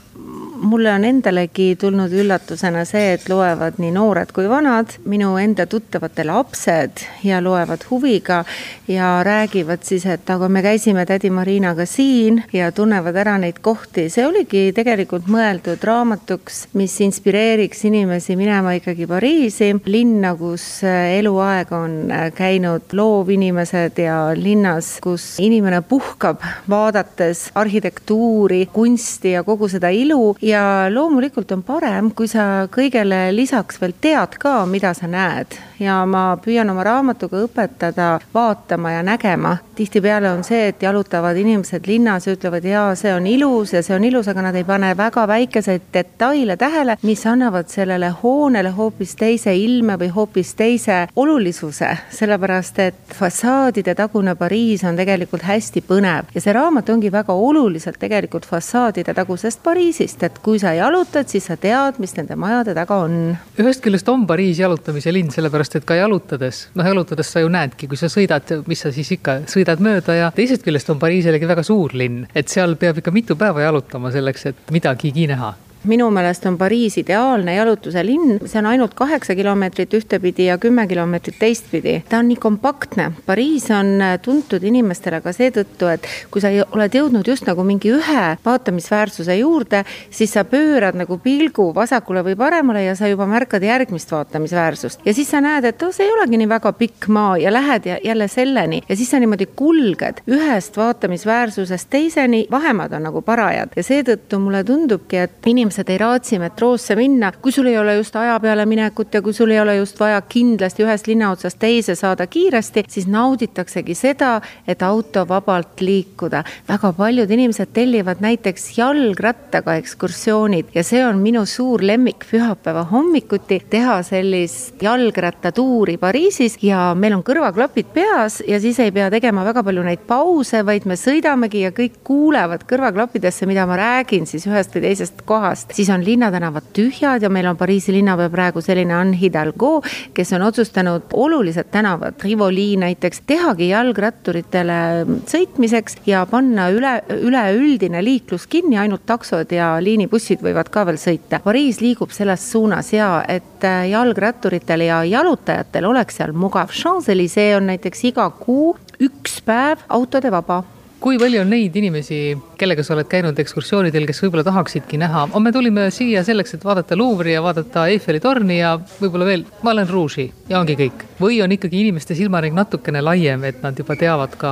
[0.61, 6.25] mulle on endalegi tulnud üllatusena see, et loevad nii noored kui vanad, minu enda tuttavate
[6.27, 8.43] lapsed ja loevad huviga
[8.87, 14.07] ja räägivad siis, et aga me käisime tädi Marinaga siin ja tunnevad ära neid kohti.
[14.09, 21.97] see oligi tegelikult mõeldud raamatuks, mis inspireeriks inimesi minema ikkagi Pariisi, linna, kus eluaeg on
[22.35, 30.87] käinud loovinimesed ja linnas, kus inimene puhkab, vaadates arhitektuuri, kunsti ja kogu seda ilu ja
[30.89, 36.37] loomulikult on parem, kui sa kõigele lisaks veel tead ka, mida sa näed ja ma
[36.41, 39.57] püüan oma raamatuga õpetada vaatama ja nägema.
[39.77, 43.93] tihtipeale on see, et jalutavad inimesed linnas ja ütlevad, jaa, see on ilus ja see
[43.95, 49.13] on ilus, aga nad ei pane väga väikeseid detaile tähele, mis annavad sellele hoonele hoopis
[49.15, 56.33] teise ilme või hoopis teise olulisuse, sellepärast et fassaadide tagune Pariis on tegelikult hästi põnev
[56.33, 61.45] ja see raamat ongi väga oluliselt tegelikult fassaadide tagusest Pariisist, et kui sa jalutad, siis
[61.51, 63.37] sa tead, mis nende majade taga on.
[63.61, 67.49] ühest küljest on Pariis jalutamise linn, sellepärast sellepärast et ka jalutades, noh jalutades sa ju
[67.51, 71.25] näedki, kui sa sõidad, mis sa siis ikka, sõidad mööda ja teisest küljest on Pariis
[71.27, 75.55] jällegi väga suur linn, et seal peab ikka mitu päeva jalutama selleks, et midagigi näha
[75.87, 80.87] minu meelest on Pariis ideaalne jalutuse linn, see on ainult kaheksa kilomeetrit ühtepidi ja kümme
[80.87, 82.03] kilomeetrit teistpidi.
[82.09, 86.95] ta on nii kompaktne, Pariis on äh, tuntud inimestele ka seetõttu, et kui sa oled
[86.99, 92.83] jõudnud just nagu mingi ühe vaatamisväärsuse juurde, siis sa pöörad nagu pilgu vasakule või paremale
[92.83, 95.05] ja sa juba märkad järgmist vaatamisväärsust.
[95.05, 97.85] ja siis sa näed, et oh, see ei olegi nii väga pikk maa ja lähed
[97.85, 98.81] ja jälle selleni.
[98.89, 103.75] Ja siis sa niimoodi kulged ühest vaatamisväärsusest teiseni, vahemaad on nagu parajad.
[103.75, 107.95] Ja seetõttu mulle tundubki, et inimesed inimesed ei raatsi metroosse minna, kui sul ei ole
[107.99, 111.59] just aja peale minekut ja kui sul ei ole just vaja kindlasti ühest linna otsast
[111.59, 116.43] teise saada kiiresti, siis nauditaksegi seda, et autovabalt liikuda.
[116.67, 123.61] väga paljud inimesed tellivad näiteks jalgrattaga ekskursioonid ja see on minu suur lemmik pühapäeva hommikuti,
[123.69, 129.63] teha sellist jalgrattatuuri Pariisis ja meil on kõrvaklapid peas ja siis ei pea tegema väga
[129.63, 134.73] palju neid pause, vaid me sõidamegi ja kõik kuulevad kõrvaklappidesse, mida ma räägin siis ühest
[134.73, 138.93] või teisest kohast pärast, siis on linnatänavad tühjad ja meil on Pariisi linnapea praegu selline
[138.93, 139.81] Anne Hidalgo,
[140.13, 148.47] kes on otsustanud olulised tänavad, Rivoli näiteks, tehagi jalgratturitele sõitmiseks ja panna üle, üleüldine liiklus
[148.47, 151.39] kinni, ainult taksod ja liinibussid võivad ka veel sõita.
[151.43, 156.71] Pariis liigub selles suunas ja et jalgratturitel ja jalutajatel oleks seal mugav.
[156.71, 160.63] Champs-Élysées on näiteks iga kuu üks päev autode vaba
[160.99, 162.19] kui palju on neid inimesi,
[162.57, 166.97] kellega sa oled käinud ekskursioonidel, kes võib-olla tahaksidki näha, me tulime siia selleks, et vaadata
[166.97, 171.05] Luuvri ja vaadata Eiffeli torni ja võib-olla veel Moulin Rouge'i ja ongi kõik.
[171.21, 174.51] või on ikkagi inimeste silmaring natukene laiem, et nad juba teavad ka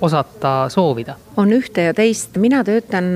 [0.00, 1.16] osata soovida?
[1.36, 3.10] on ühte ja teist, mina töötan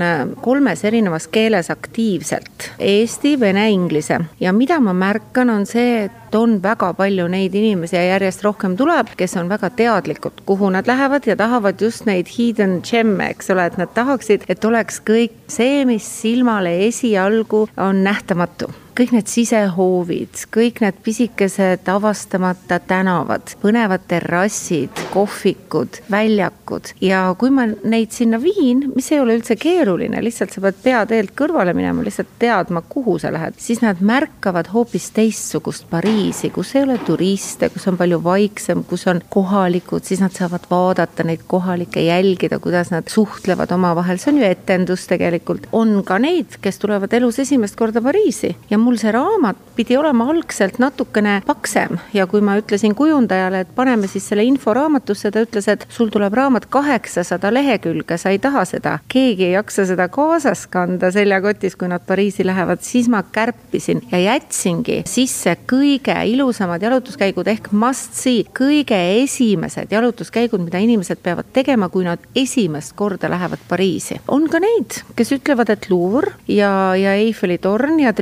[0.45, 4.19] kolmes erinevas keeles aktiivselt, eesti, vene, inglise.
[4.39, 8.77] Ja mida ma märkan, on see, et on väga palju neid inimesi ja järjest rohkem
[8.77, 13.49] tuleb, kes on väga teadlikud, kuhu nad lähevad ja tahavad just neid hidden gem'e, eks
[13.55, 19.29] ole, et nad tahaksid, et oleks kõik see, mis silmale esialgu on nähtamatu kõik need
[19.31, 26.91] sisehoovid, kõik need pisikesed avastamata tänavad, põnevad terrassid, kohvikud, väljakud.
[27.03, 31.33] Ja kui ma neid sinna viin, mis ei ole üldse keeruline, lihtsalt sa pead peateelt
[31.37, 36.85] kõrvale minema, lihtsalt teadma, kuhu sa lähed, siis nad märkavad hoopis teistsugust Pariisi, kus ei
[36.85, 42.03] ole turiste, kus on palju vaiksem, kus on kohalikud, siis nad saavad vaadata neid kohalikke,
[42.05, 45.67] jälgida, kuidas nad suhtlevad omavahel, see on ju etendus tegelikult.
[45.71, 48.55] on ka neid, kes tulevad elus esimest korda Pariisi.
[48.69, 53.71] Ja mul see raamat pidi olema algselt natukene paksem ja kui ma ütlesin kujundajale, et
[53.75, 58.39] paneme siis selle info raamatusse, ta ütles, et sul tuleb raamat kaheksasada lehekülge, sa ei
[58.41, 58.97] taha seda.
[59.11, 64.19] keegi ei jaksa seda kaasas kanda seljakotis, kui nad Pariisi lähevad, siis ma kärpisin ja
[64.19, 71.89] jätsingi sisse kõige ilusamad jalutuskäigud ehk must see, kõige esimesed jalutuskäigud, mida inimesed peavad tegema,
[71.89, 74.19] kui nad esimest korda lähevad Pariisi.
[74.27, 78.13] on ka neid, kes ütlevad, et Louvre ja, ja Eiffeli torn ja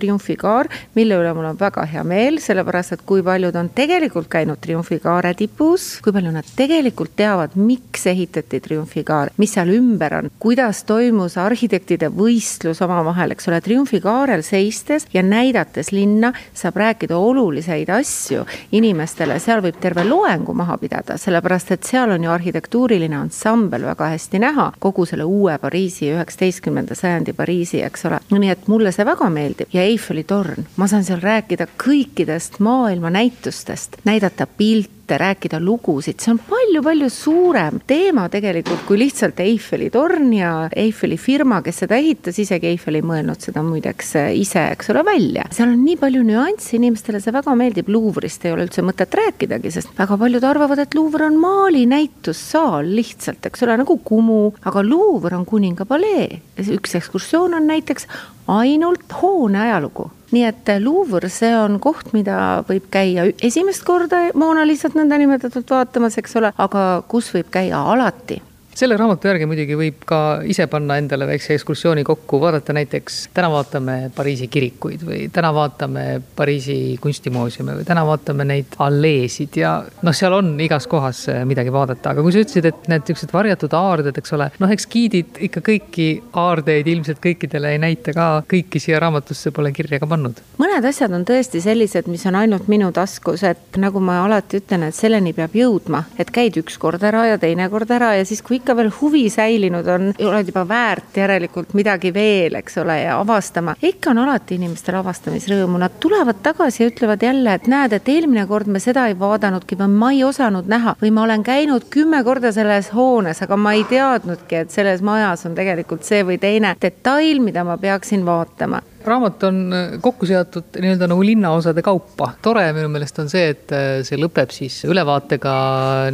[0.49, 4.59] triumfikaar, mille üle mul on väga hea meel, sellepärast et kui paljud on tegelikult käinud
[4.61, 10.83] triumfikaare tipus, kui palju nad tegelikult teavad, miks ehitati triumfikaar, mis seal ümber on, kuidas
[10.89, 18.45] toimus arhitektide võistlus omavahel, eks ole, triumfikaarel seistes ja näidates linna saab rääkida oluliseid asju
[18.71, 24.11] inimestele, seal võib terve loengu maha pidada, sellepärast et seal on ju arhitektuuriline ansambel väga
[24.15, 28.21] hästi näha, kogu selle uue Pariisi, üheksateistkümnenda sajandi Pariisi, eks ole.
[28.31, 30.38] nii et mulle see väga meeldib ja Eiffeli torn,
[30.77, 37.07] ma saan seal rääkida kõikidest maailma näitustest, näidata pilte ette, rääkida lugusid, see on palju-palju
[37.09, 42.99] suurem teema tegelikult kui lihtsalt Eiffeli torn ja Eiffeli firma, kes seda ehitas, isegi Eiffel
[42.99, 45.47] ei mõelnud seda muideks ise, eks ole, välja.
[45.55, 49.73] seal on nii palju nüansse, inimestele see väga meeldib, Luuvrist ei ole üldse mõtet rääkidagi,
[49.73, 54.85] sest väga paljud arvavad, et Luuvr on Mali näitussaal lihtsalt, eks ole, nagu Kumu, aga
[54.85, 56.43] Luuvr on kuninga palee.
[56.59, 58.05] üks ekskursioon on näiteks
[58.49, 64.65] ainult hoone ajalugu nii et Louvre, see on koht, mida võib käia esimest korda Mona
[64.67, 68.41] Lisat nõndanimetatud vaatamas, eks ole, aga kus võib käia alati
[68.75, 73.49] selle raamatu järgi muidugi võib ka ise panna endale väikse ekskursiooni kokku, vaadata näiteks täna
[73.51, 76.05] vaatame Pariisi kirikuid või täna vaatame
[76.35, 79.73] Pariisi kunstimuuseume või täna vaatame neid alleesid ja
[80.05, 83.33] noh, seal on igas kohas eh, midagi vaadata, aga kui sa ütlesid, et need niisugused
[83.33, 86.07] varjatud aarded, eks ole, noh, eks giidid ikka kõiki
[86.39, 90.39] aardeid ilmselt kõikidele ei näita ka, kõiki siia raamatusse pole kirja ka pannud.
[90.61, 94.87] mõned asjad on tõesti sellised, mis on ainult minu taskus, et nagu ma alati ütlen,
[94.87, 98.43] et selleni peab jõudma, et käid üks kord ära ja teine kord ära ja siis,
[98.45, 103.19] kui ikka veel huvi säilinud on, oled juba väärt järelikult midagi veel, eks ole, ja
[103.19, 103.75] avastama.
[103.81, 108.45] ikka on alati inimestel avastamisrõõmu, nad tulevad tagasi ja ütlevad jälle, et näed, et eelmine
[108.47, 110.95] kord me seda ei vaadanudki või ma ei osanud näha.
[111.01, 115.45] Või ma olen käinud kümme korda selles hoones, aga ma ei teadnudki, et selles majas
[115.49, 120.79] on tegelikult see või teine detail, mida ma peaksin vaatama raamat on äh, kokku seatud
[120.79, 122.31] nii-öelda nagu linnaosade kaupa.
[122.41, 125.53] tore minu meelest on see, et äh, see lõpeb siis ülevaatega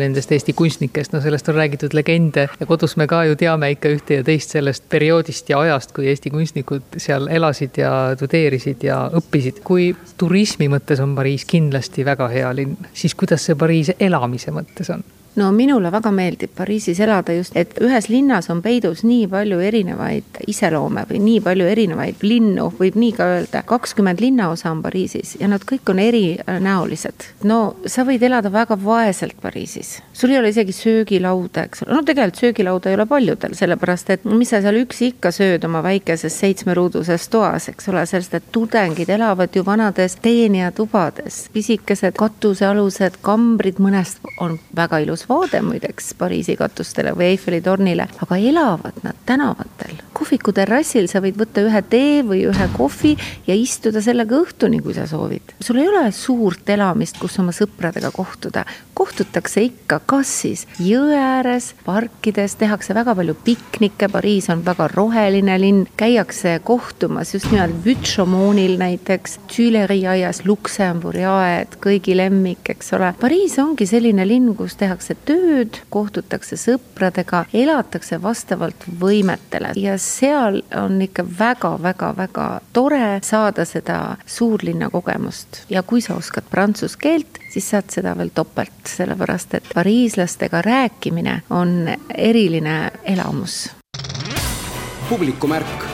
[0.02, 3.91] nendest Eesti kunstnikest, no sellest on räägitud legende ja kodus me ka ju teame ikka
[3.95, 9.05] ühte ja teist sellest perioodist ja ajast, kui Eesti kunstnikud seal elasid ja tudeerisid ja
[9.20, 9.64] õppisid.
[9.64, 14.91] kui turismi mõttes on Pariis kindlasti väga hea linn, siis kuidas see Pariis elamise mõttes
[14.93, 15.03] on?
[15.36, 20.40] No minule väga meeldib Pariisis elada just, et ühes linnas on peidus nii palju erinevaid
[20.48, 23.64] iseloome või nii palju erinevaid linnu, võib nii ka öelda.
[23.68, 27.28] kakskümmend linnaosa on Pariisis ja nad kõik on erinäolised.
[27.44, 32.04] no sa võid elada väga vaeselt Pariisis, sul ei ole isegi söögilauda, eks ole, no
[32.04, 36.40] tegelikult söögilauda ei ole paljudel, sellepärast et mis sa seal üksi ikka sööd oma väikeses
[36.40, 44.24] seitsmeruuduses toas, eks ole, sellest, et tudengid elavad ju vanades teenijatubades, pisikesed katusealused kambrid, mõnest
[44.40, 49.95] on väga ilus vaade muideks Pariisi katustele või Eiffeli tornile, aga elavad nad tänavatel.
[50.15, 53.15] kohviku terrassil sa võid võtta ühe tee või ühe kohvi
[53.47, 55.55] ja istuda sellega õhtuni, kui sa soovid.
[55.59, 58.65] sul ei ole suurt elamist, kus oma sõpradega kohtuda.
[58.93, 65.59] kohtutakse ikka, kas siis jõe ääres, parkides, tehakse väga palju piknikke, Pariis on väga roheline
[65.59, 73.13] linn, käiakse kohtumas just nimelt Bütšomoonil näiteks, Tuilerii aias, Luksemburi aed, kõigi lemmik, eks ole.
[73.19, 79.74] Pariis ongi selline linn, kus tehakse tehakse tööd, kohtutakse sõpradega, elatakse vastavalt võimetele.
[79.76, 85.66] Ja seal on ikka väga-väga-väga tore saada seda suurlinna kogemust.
[85.70, 91.41] Ja kui sa oskad prantsuse keelt, siis saad seda veel topelt, sellepärast et pariislastega rääkimine
[91.49, 93.70] on eriline elamus.
[95.09, 95.86] publikumärk.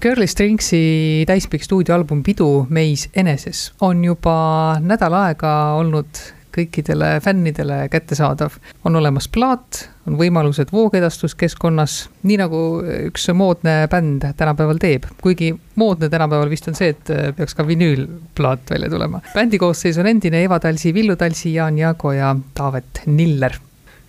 [0.00, 8.58] Girly Stringsi täispikk stuudioalbum Pidu meis eneses on juba nädal aega olnud kõikidele fännidele kättesaadav.
[8.84, 12.62] on olemas plaat, on võimalused voogedastuskeskkonnas, nii nagu
[13.08, 15.04] üks moodne bänd tänapäeval teeb.
[15.22, 19.20] kuigi moodne tänapäeval vist on see, et peaks ka vinüülplaat välja tulema.
[19.34, 23.58] bändi koosseis on endine Eva Talsi, Villu Talsi, Jaan Jaago ja Taavet Niller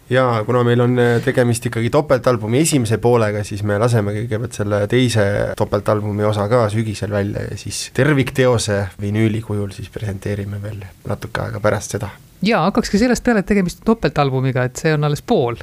[0.10, 4.82] ja kuna meil on äh, tegemist ikkagi topeltalbumi esimese poolega, siis me laseme kõigepealt selle
[4.92, 5.26] teise
[5.58, 11.62] topeltalbumi osa ka sügisel välja ja siis tervikteose vinüüli kujul siis presenteerime veel natuke aega
[11.64, 12.10] pärast seda.
[12.42, 15.60] Ja hakkakski sellest peale, et tegemist on topeltalbumiga, et see on alles pool.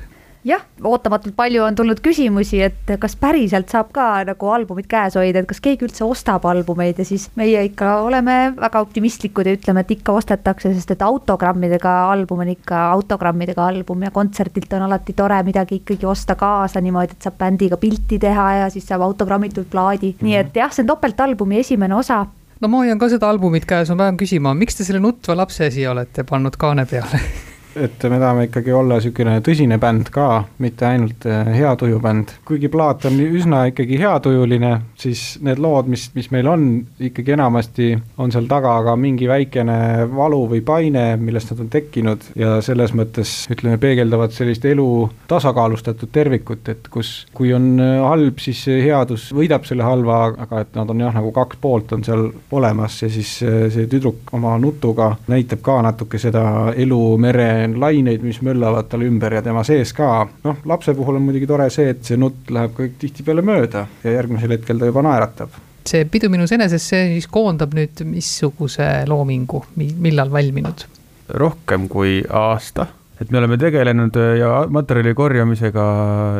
[0.47, 5.41] Jah, ootamatult palju on tulnud küsimusi, et kas päriselt saab ka nagu albumit käes hoida,
[5.43, 9.83] et kas keegi üldse ostab albumeid ja siis meie ikka oleme väga optimistlikud ja ütleme,
[9.83, 15.18] et ikka ostetakse, sest et autogrammidega album on ikka autogrammidega album ja kontserdilt on alati
[15.18, 19.66] tore midagi ikkagi osta kaasa niimoodi, et saab bändiga pilti teha ja siis saab autogrammitud
[19.66, 20.12] plaadi.
[20.12, 20.31] Mm, -hmm.
[20.31, 22.22] nii et jah, see on topeltalbumi esimene osa
[22.61, 25.71] no ma hoian ka seda albumit käes, ma pean küsima, miks te selle nutva lapse
[25.71, 27.21] siia olete pannud kaane peale
[27.77, 32.33] et me tahame ikkagi olla niisugune tõsine bänd ka, mitte ainult äh, hea tuju bänd.
[32.49, 36.66] kuigi plaat on üsna ikkagi heatujuline, siis need lood, mis, mis meil on,
[37.09, 37.91] ikkagi enamasti
[38.22, 42.95] on seal taga ka mingi väikene valu või paine, millest nad on tekkinud ja selles
[42.97, 44.89] mõttes ütleme, peegeldavad sellist elu
[45.29, 50.72] tasakaalustatud tervikut, et kus, kui on äh, halb, siis headus võidab selle halva, aga et
[50.79, 54.57] nad on jah, nagu kaks poolt on seal olemas ja siis äh, see tüdruk oma
[54.62, 56.47] nutuga näitab ka natuke seda
[56.77, 60.27] elu mere laineid, mis möllavad tal ümber ja tema sees ka.
[60.45, 64.19] noh, lapse puhul on muidugi tore see, et see nutt läheb kõik tihtipeale mööda ja
[64.19, 69.64] järgmisel hetkel ta juba naeratab see Pidu minus eneses, see siis koondab nüüd missuguse loomingu,
[69.77, 70.87] millal valminud?
[71.29, 72.87] rohkem kui aasta
[73.21, 75.85] et me oleme tegelenud äh, ja materjali korjamisega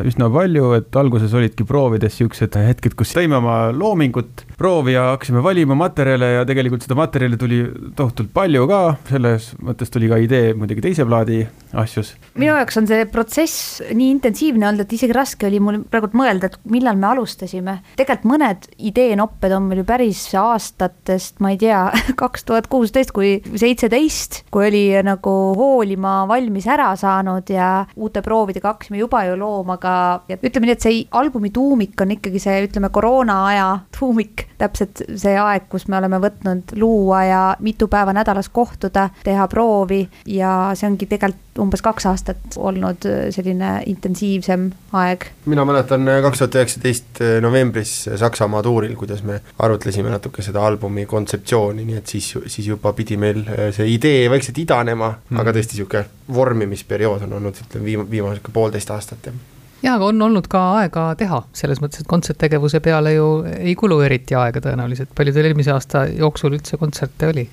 [0.07, 5.41] üsna palju, et alguses olidki proovides siuksed hetked, kus tõime oma loomingut proovi ja hakkasime
[5.45, 7.61] valima materjale ja tegelikult seda materjali tuli
[7.97, 11.41] tohutult palju ka, selles mõttes tuli ka idee muidugi teise plaadi
[11.77, 12.13] asjus.
[12.37, 16.51] minu jaoks on see protsess nii intensiivne olnud, et isegi raske oli mul praegu mõelda,
[16.51, 17.79] et millal me alustasime.
[17.97, 21.81] tegelikult mõned ideenopped on meil ju päris aastatest, ma ei tea,
[22.21, 28.21] kaks tuhat kuusteist kui seitseteist, kui oli nagu hoolima valmis siis ära saanud ja uute
[28.21, 32.65] proovidega hakkasime juba ju looma ka, ütleme nii, et see albumi tuumik on ikkagi see,
[32.67, 38.13] ütleme, koroona aja tuumik, täpselt see aeg, kus me oleme võtnud luua ja mitu päeva
[38.15, 40.03] nädalas kohtuda, teha proovi
[40.33, 45.25] ja see ongi tegelikult umbes kaks aastat olnud selline intensiivsem aeg.
[45.49, 51.85] mina mäletan kaks tuhat üheksateist novembris Saksamaa tuuril, kuidas me arutlesime natuke seda albumi kontseptsiooni,
[51.87, 53.43] nii et siis, siis juba pidi meil
[53.73, 58.93] see idee vaikselt idanema mm., aga tõesti niisugune vormimisperiood on olnud, ütleme, viim-, viimased poolteist
[58.93, 63.27] aastat, jah jaa, aga on olnud ka aega teha, selles mõttes, et kontserttegevuse peale ju
[63.57, 67.45] ei kulu eriti aega tõenäoliselt, palju teil eelmise aasta jooksul üldse kontserte oli?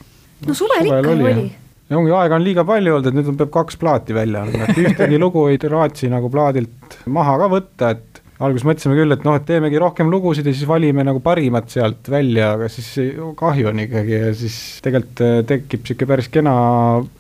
[0.47, 1.47] no suvel, suvel ikka oli, oli.
[1.91, 4.83] ja ongi aega on liiga palju olnud, et nüüd peab kaks plaati välja andma, et
[4.87, 9.37] ühtegi lugu ei raatsi nagu plaadilt maha ka võtta, et alguses mõtlesime küll, et noh,
[9.39, 12.89] et teemegi rohkem lugusid ja siis valime nagu parimad sealt välja, aga siis
[13.39, 16.55] kahju on ikkagi ja siis tegelikult äh, tekib niisugune päris kena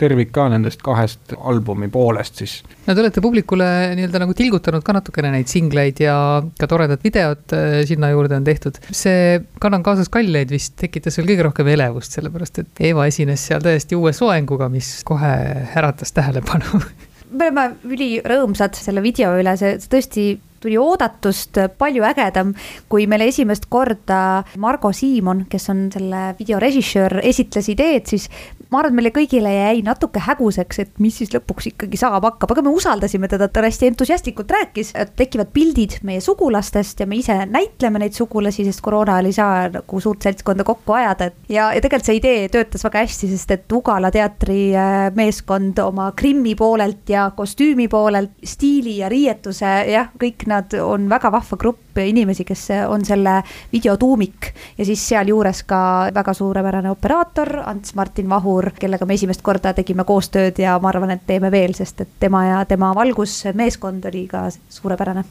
[0.01, 2.57] tervik ka nendest kahest albumi poolest siis.
[2.87, 6.17] no te olete publikule nii-öelda nagu tilgutanud ka natukene neid singleid ja
[6.59, 8.83] ka toredat videot äh, sinna juurde on tehtud.
[8.91, 13.62] see Kannan kaasas kalleid vist tekitas veel kõige rohkem elevust, sellepärast et Eeva esines seal
[13.65, 15.35] täiesti uue soenguga, mis kohe
[15.79, 16.83] äratas tähelepanu
[17.35, 20.26] me oleme ülirõõmsad selle video üle, see tõesti
[20.64, 22.55] tuli oodatust palju ägedam,
[22.89, 28.30] kui meile esimest korda Margo Siimon, kes on selle video režissöör, esitles ideed, siis
[28.75, 32.55] ma arvan, et meile kõigile jäi natuke häguseks, et mis siis lõpuks ikkagi saama hakkab,
[32.55, 37.20] aga me usaldasime teda, ta hästi entusiastlikult rääkis, et tekivad pildid meie sugulastest ja me
[37.20, 41.55] ise näitleme neid sugulasi, sest koroona ajal ei saa nagu suurt seltskonda kokku ajada, et
[41.55, 46.11] ja, ja tegelikult see idee töötas väga hästi, sest et Ugala teatri äh, meeskond oma
[46.16, 51.84] Krimmi poolelt ja kostüümi poolelt, stiili ja riietuse, jah, kõik nad on väga vahva grupp
[52.03, 53.37] inimesi, kes on selle
[53.73, 55.81] video tuumik ja siis sealjuures ka
[56.15, 61.15] väga suurepärane operaator Ants Martin Vahur, kellega me esimest korda tegime koostööd ja ma arvan,
[61.15, 65.25] et teeme veel, sest et tema ja tema valgusmeeskond oli ka suurepärane.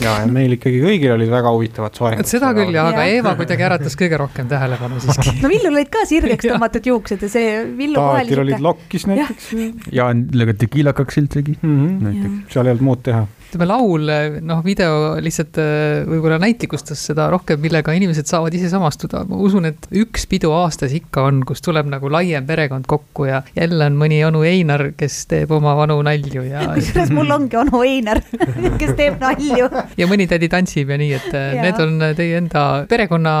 [0.00, 2.28] ja, ja meil ikkagi kõigil olid väga huvitavad soengud.
[2.28, 5.36] seda küll jah, aga Eeva kuidagi äratas kõige rohkem tähelepanu siiski.
[5.42, 9.52] no Villul olid ka sirgeks tõmmatud juuksed ja see Villu Taatil olid lokkis näiteks.
[9.98, 11.88] Jaan lõigati kiilakaks ilmselgi mm.
[12.00, 12.36] -hmm.
[12.52, 14.10] seal ei olnud muud teha ütleme, laul,
[14.44, 19.24] noh, video lihtsalt äh, võib-olla näitlikustas seda rohkem, millega inimesed saavad ise samastuda.
[19.28, 23.42] ma usun, et üks pidu aastas ikka on, kus tuleb nagu laiem perekond kokku ja
[23.54, 26.66] jälle on mõni onu Einar, kes teeb oma vanu nalju ja.
[26.74, 28.22] kusjuures mul ongi onu Einar,
[28.80, 29.70] kes teeb nalju.
[30.00, 33.38] ja mõni tädi tantsib ja nii, et äh, need on teie enda perekonna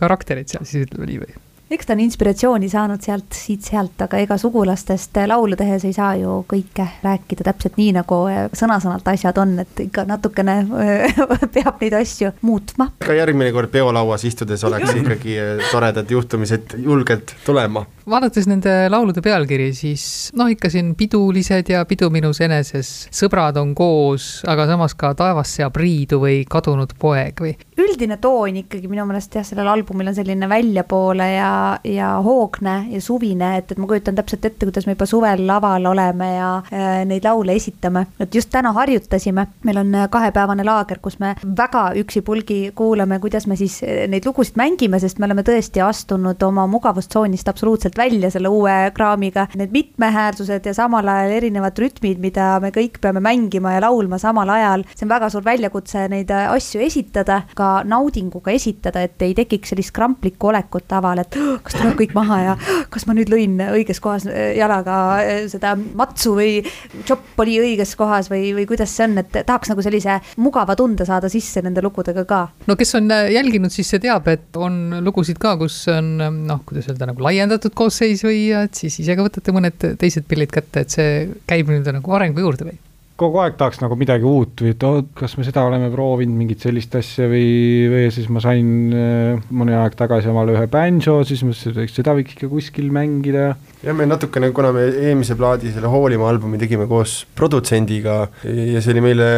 [0.00, 1.38] karakterid seal siis ütleme nii või?
[1.70, 6.38] Eks ta on inspiratsiooni saanud sealt, siit-sealt, aga ega sugulastest laulu tehes ei saa ju
[6.48, 8.22] kõike rääkida täpselt nii, nagu
[8.56, 10.58] sõna-sõnalt asjad on, et ikka natukene
[11.54, 12.90] peab neid asju muutma.
[13.04, 15.38] ka järgmine kord peolauas istudes oleks ikkagi
[15.70, 20.04] toredad juhtumised julgelt tulema vaadates nende laulude pealkiri, siis
[20.38, 25.52] noh, ikka siin pidulised ja pidu minus eneses, sõbrad on koos, aga samas ka taevas
[25.58, 27.54] seab riidu või kadunud poeg või.
[27.78, 31.50] üldine toon ikkagi minu meelest jah, sellel albumil on selline väljapoole ja,
[31.84, 35.86] ja hoogne ja suvine, et, et ma kujutan täpselt ette, kuidas me juba suvel laval
[35.90, 38.06] oleme ja äh, neid laule esitame.
[38.20, 43.46] et just täna harjutasime, meil on äh, kahepäevane laager, kus me väga üksipulgi kuulame, kuidas
[43.46, 48.30] me siis äh, neid lugusid mängime, sest me oleme tõesti astunud oma mugavustsoonist absoluutselt välja
[48.30, 49.46] selle uue kraamiga.
[49.58, 54.50] Need mitmehäälsused ja samal ajal erinevad rütmid, mida me kõik peame mängima ja laulma samal
[54.54, 54.84] ajal.
[54.94, 59.94] see on väga suur väljakutse neid asju esitada, ka naudinguga esitada, et ei tekiks sellist
[59.96, 61.36] kramplikku olekut taval, et
[61.66, 62.56] kas tuleb kõik maha ja
[62.92, 66.62] kas ma nüüd lõin õiges kohas äh, jalaga äh, seda matsu või
[67.08, 71.06] jopp oli õiges kohas või, või kuidas see on, et tahaks nagu sellise mugava tunde
[71.08, 72.40] saada sisse nende lugudega ka.
[72.70, 76.14] no kes on äh, jälginud, siis see teab, et on lugusid ka, kus on
[76.48, 80.28] noh, kuidas öelda nagu laiendatud koos koosseis või et siis ise ka võtate mõned teised
[80.28, 82.78] pillid kätte, et see käib nüüd nagu arengu juurde või?
[83.18, 86.62] Kogu aeg tahaks nagu midagi uut või et oot, kas me seda oleme proovinud, mingit
[86.62, 91.42] sellist asja või, või siis ma sain äh, mõni aeg tagasi omale ühe bänso, siis
[91.46, 95.90] mõtlesin, et seda võiks ikka kuskil mängida jah, me natukene, kuna me eelmise plaadi, selle
[95.90, 99.28] Hoolimaa albumi tegime koos produtsendiga ja see oli meile,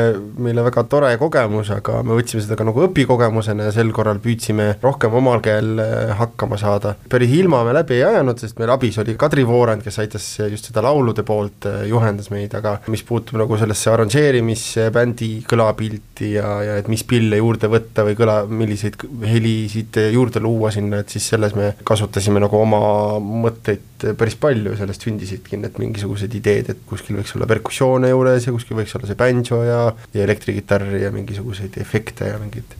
[0.40, 4.72] meile väga tore kogemus, aga me võtsime seda ka nagu õpikogemusena ja sel korral püüdsime
[4.82, 6.94] rohkem omal käel äh, hakkama saada.
[7.10, 10.70] päris ilma me läbi ei ajanud, sest meil abis oli Kadri Voorand, kes aitas just
[10.70, 16.48] seda laulude poolt, äh, juhendas meid, aga mis puutub nagu sellesse arranžeerimisse, bändi kõlapilti ja,
[16.64, 18.96] ja et mis pille juurde võtta või kõla, milliseid
[19.26, 25.06] helisid juurde luua sinna, et siis selles me kasutasime nagu oma mõtteid päris palju, sellest
[25.06, 29.20] sündisidki need mingisugused ideed, et kuskil võiks olla perkussioone juures ja kuskil võiks olla see
[29.20, 29.80] bänjo ja,
[30.16, 32.76] ja elektrikitarr ja mingisuguseid efekte ja mingid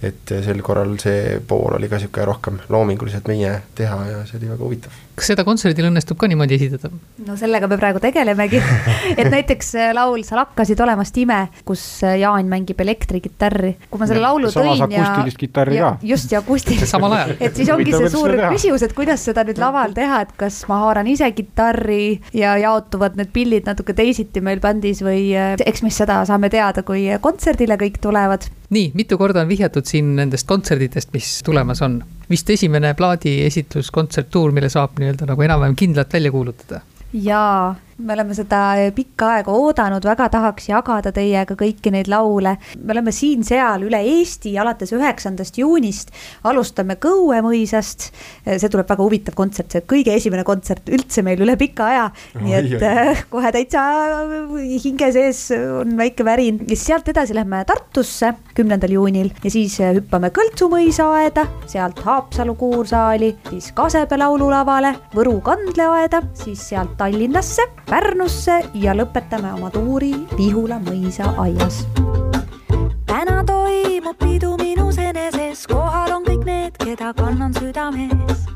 [0.00, 4.48] et sel korral see pool oli ka niisugune rohkem loominguliselt meie teha ja see oli
[4.48, 4.94] väga huvitav.
[5.18, 6.96] kas seda kontserdil õnnestub ka niimoodi esitada?
[7.26, 8.62] no sellega me praegu tegelemegi
[9.20, 13.74] et näiteks äh, laul Sa lakkasid olemast ime, kus äh, Jaan mängib elektrikitarri.
[13.90, 16.08] kui ma selle laulu tõin ja akustilist kitarri ja, ka.
[16.12, 17.34] just, ja akustilist samal ajal.
[17.40, 20.80] et siis ongi see suur küsimus, et kuidas seda nüüd laval teha, et kas ma
[20.86, 25.92] haaran ise kitarri ja jaotuvad need pillid natuke teisiti meil bändis või äh, eks me
[25.92, 31.12] seda saame teada, kui kontserdile kõik tulevad nii, mitu korda on vihjatud siin nendest kontserditest,
[31.12, 32.00] mis tulemas on?
[32.30, 36.80] vist esimene plaadi esitlus, kontserttuur, mille saab nii-öelda nagu enam-vähem kindlalt välja kuulutada?
[37.12, 38.60] jaa me oleme seda
[38.94, 42.56] pikka aega oodanud, väga tahaks jagada teiega kõiki neid laule.
[42.78, 46.12] me oleme siin-seal üle Eesti alates üheksandast juunist,
[46.44, 48.10] alustame Kõue mõisast.
[48.46, 52.06] see tuleb väga huvitav kontsert, see kõige esimene kontsert üldse meil üle pika aja.
[52.40, 52.90] nii et oi.
[52.90, 53.84] Äh, kohe täitsa
[54.84, 60.32] hinge sees on väike värin ja sealt edasi lähme Tartusse kümnendal juunil ja siis hüppame
[60.34, 68.92] Kõltsu mõisaaeda, sealt Haapsalu kuursaali, siis Kasepea laululavale, Võru kandleaeda, siis sealt Tallinnasse Pärnusse ja
[68.94, 71.80] lõpetame oma tuuri Lihula mõisa aias.
[73.06, 78.49] täna toimub pidu minus eneses, kohal on kõik need, keda kannan südames.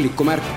[0.00, 0.49] Publiku märk